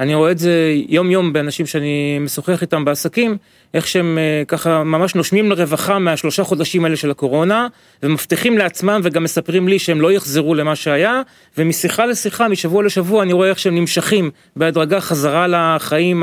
אני 0.00 0.14
רואה 0.14 0.30
את 0.30 0.38
זה 0.38 0.74
יום 0.88 1.10
יום 1.10 1.32
באנשים 1.32 1.66
שאני 1.66 2.18
משוחח 2.20 2.62
איתם 2.62 2.84
בעסקים, 2.84 3.36
איך 3.74 3.86
שהם 3.86 4.18
ככה 4.48 4.84
ממש 4.84 5.14
נושמים 5.14 5.50
לרווחה 5.50 5.98
מהשלושה 5.98 6.44
חודשים 6.44 6.84
האלה 6.84 6.96
של 6.96 7.10
הקורונה, 7.10 7.66
ומבטיחים 8.02 8.58
לעצמם 8.58 9.00
וגם 9.04 9.24
מספרים 9.24 9.68
לי 9.68 9.78
שהם 9.78 10.00
לא 10.00 10.12
יחזרו 10.12 10.54
למה 10.54 10.76
שהיה, 10.76 11.22
ומשיחה 11.58 12.06
לשיחה, 12.06 12.48
משבוע 12.48 12.82
לשבוע, 12.82 13.22
אני 13.22 13.32
רואה 13.32 13.48
איך 13.48 13.58
שהם 13.58 13.74
נמשכים 13.74 14.30
בהדרגה 14.56 15.00
חזרה 15.00 15.46
לחיים 15.46 16.22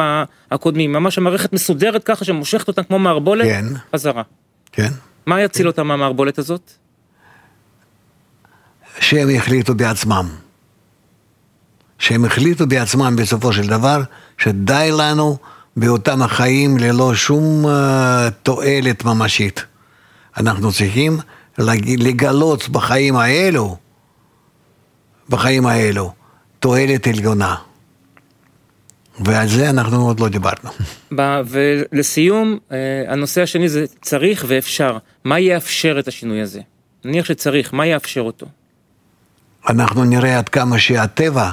הקודמים. 0.52 0.92
ממש 0.92 1.18
המערכת 1.18 1.54
מסודרת 1.54 2.04
ככה 2.04 2.26
שמושכת 2.26 2.68
אותם 2.68 2.84
כמו 2.84 3.00
מערבולת, 3.00 3.46
כן. 3.46 3.66
חזרה. 3.94 4.24
כן. 4.72 4.90
מה 5.26 5.42
יציל 5.42 5.68
אותם 5.68 5.88
מהמערבולת 5.88 6.38
הזאת? 6.38 6.72
שהם 9.00 9.30
יחליטו 9.30 9.76
בעצמם. 9.76 10.30
שהם 12.00 12.26
החליטו 12.26 12.68
בעצמם 12.68 13.16
בסופו 13.16 13.54
של 13.54 13.68
דבר 13.68 14.02
שדי 14.38 14.90
לנו 14.98 15.38
באותם 15.78 16.22
החיים 16.22 16.78
ללא 16.78 17.16
שום 17.16 17.66
uh, 17.66 17.70
תועלת 18.44 19.06
ממשית. 19.06 19.66
אנחנו 20.38 20.72
צריכים 20.72 21.18
לגלות 21.98 22.70
בחיים 22.70 23.16
האלו, 23.16 23.78
בחיים 25.30 25.66
האלו, 25.66 26.14
תועלת 26.60 27.08
עליונה. 27.08 27.56
ועל 29.20 29.48
זה 29.48 29.70
אנחנו 29.70 30.08
עוד 30.08 30.20
לא 30.20 30.30
דיברנו. 30.30 30.70
ולסיום, 31.46 32.58
אה, 32.72 32.78
הנושא 33.08 33.42
השני 33.42 33.70
זה 33.70 33.86
צריך 34.02 34.46
ואפשר. 34.48 34.98
מה 35.24 35.40
יאפשר 35.40 36.00
את 36.00 36.08
השינוי 36.08 36.42
הזה? 36.42 36.62
נניח 37.06 37.26
שצריך, 37.26 37.74
מה 37.74 37.86
יאפשר 37.86 38.22
אותו? 38.22 38.46
אנחנו 39.70 40.04
נראה 40.04 40.38
עד 40.38 40.50
כמה 40.50 40.80
שהטבע, 40.80 41.50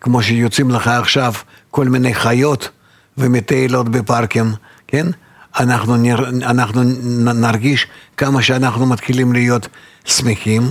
כמו 0.00 0.22
שיוצאים 0.22 0.70
לך 0.70 0.88
עכשיו 0.88 1.32
כל 1.70 1.88
מיני 1.88 2.14
חיות 2.14 2.68
ומטיילות 3.18 3.88
בפארקים, 3.88 4.52
כן? 4.86 5.06
אנחנו, 5.60 5.96
נר, 5.96 6.28
אנחנו 6.28 6.82
נרגיש 7.34 7.86
כמה 8.16 8.42
שאנחנו 8.42 8.86
מתחילים 8.86 9.32
להיות 9.32 9.68
שמחים, 10.04 10.62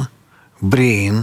בריאים. 0.61 1.21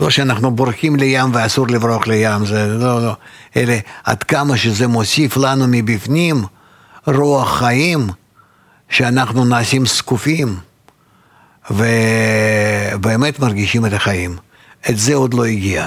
לא 0.00 0.10
שאנחנו 0.10 0.50
בורחים 0.50 0.96
לים 0.96 1.30
ואסור 1.34 1.68
לברוח 1.68 2.06
לים, 2.06 2.46
זה 2.46 2.66
לא, 2.66 3.02
לא. 3.02 3.16
אלא 3.56 3.74
עד 4.04 4.22
כמה 4.22 4.56
שזה 4.56 4.86
מוסיף 4.86 5.36
לנו 5.36 5.64
מבפנים 5.68 6.44
רוח 7.06 7.58
חיים 7.58 8.08
שאנחנו 8.88 9.44
נעשים 9.44 9.86
זקופים 9.86 10.56
ובאמת 11.70 13.40
מרגישים 13.40 13.86
את 13.86 13.92
החיים. 13.92 14.36
את 14.90 14.98
זה 14.98 15.14
עוד 15.14 15.34
לא 15.34 15.44
הגיע. 15.44 15.86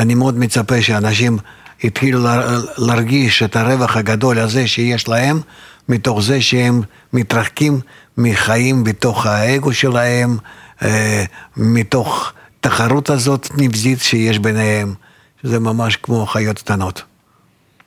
אני 0.00 0.14
מאוד 0.14 0.38
מצפה 0.38 0.82
שאנשים 0.82 1.38
התחילו 1.84 2.18
להרגיש 2.78 3.42
את 3.42 3.56
הרווח 3.56 3.96
הגדול 3.96 4.38
הזה 4.38 4.66
שיש 4.66 5.08
להם, 5.08 5.40
מתוך 5.88 6.22
זה 6.22 6.40
שהם 6.40 6.82
מתרחקים 7.12 7.80
מחיים 8.18 8.84
בתוך 8.84 9.26
האגו 9.26 9.72
שלהם, 9.72 10.36
אה, 10.82 11.24
מתוך 11.56 12.32
תחרות 12.60 13.10
הזאת 13.10 13.48
נבזית 13.56 14.00
שיש 14.00 14.38
ביניהם, 14.38 14.94
שזה 15.42 15.58
ממש 15.58 15.96
כמו 15.96 16.26
חיות 16.26 16.58
קטנות. 16.58 17.02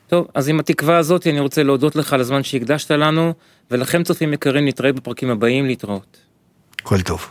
טוב, 0.06 0.26
אז 0.34 0.48
עם 0.48 0.60
התקווה 0.60 0.96
הזאת 0.96 1.26
אני 1.26 1.40
רוצה 1.40 1.62
להודות 1.62 1.96
לך 1.96 2.12
על 2.12 2.20
הזמן 2.20 2.42
שהקדשת 2.42 2.90
לנו, 2.90 3.34
ולכם 3.70 4.02
צופים 4.02 4.32
יקרים 4.32 4.64
נתראה 4.64 4.92
בפרקים 4.92 5.30
הבאים 5.30 5.66
להתראות. 5.66 6.16
כל 6.82 7.00
טוב. 7.00 7.26